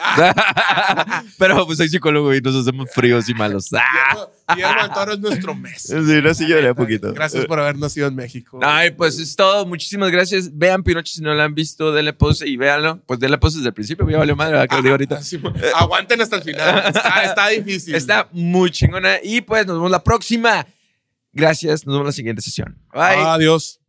[1.38, 3.70] Pero pues soy psicólogo y nos hacemos fríos y malos.
[3.80, 4.28] Ah.
[4.54, 5.82] Guillermo, del Toro es nuestro mes.
[5.82, 7.12] Sí, no, sí lloré un poquito.
[7.12, 8.58] Gracias por haber nacido en México.
[8.62, 9.64] Ay, pues es todo.
[9.64, 10.50] Muchísimas gracias.
[10.52, 13.00] Vean Pinocho si no lo han visto, denle pause y véanlo.
[13.06, 14.68] Pues denle pause desde el principio, ya valió madre, ¿verdad?
[14.68, 15.16] que lo digo ahorita.
[15.18, 15.40] Así,
[15.74, 16.84] aguanten hasta el final.
[16.86, 17.94] Está, está difícil.
[17.94, 19.18] Está muy chingona.
[19.22, 20.66] Y pues nos vemos la próxima.
[21.32, 21.86] Gracias.
[21.86, 22.76] Nos vemos en la siguiente sesión.
[22.92, 23.22] Bye.
[23.24, 23.80] Adiós.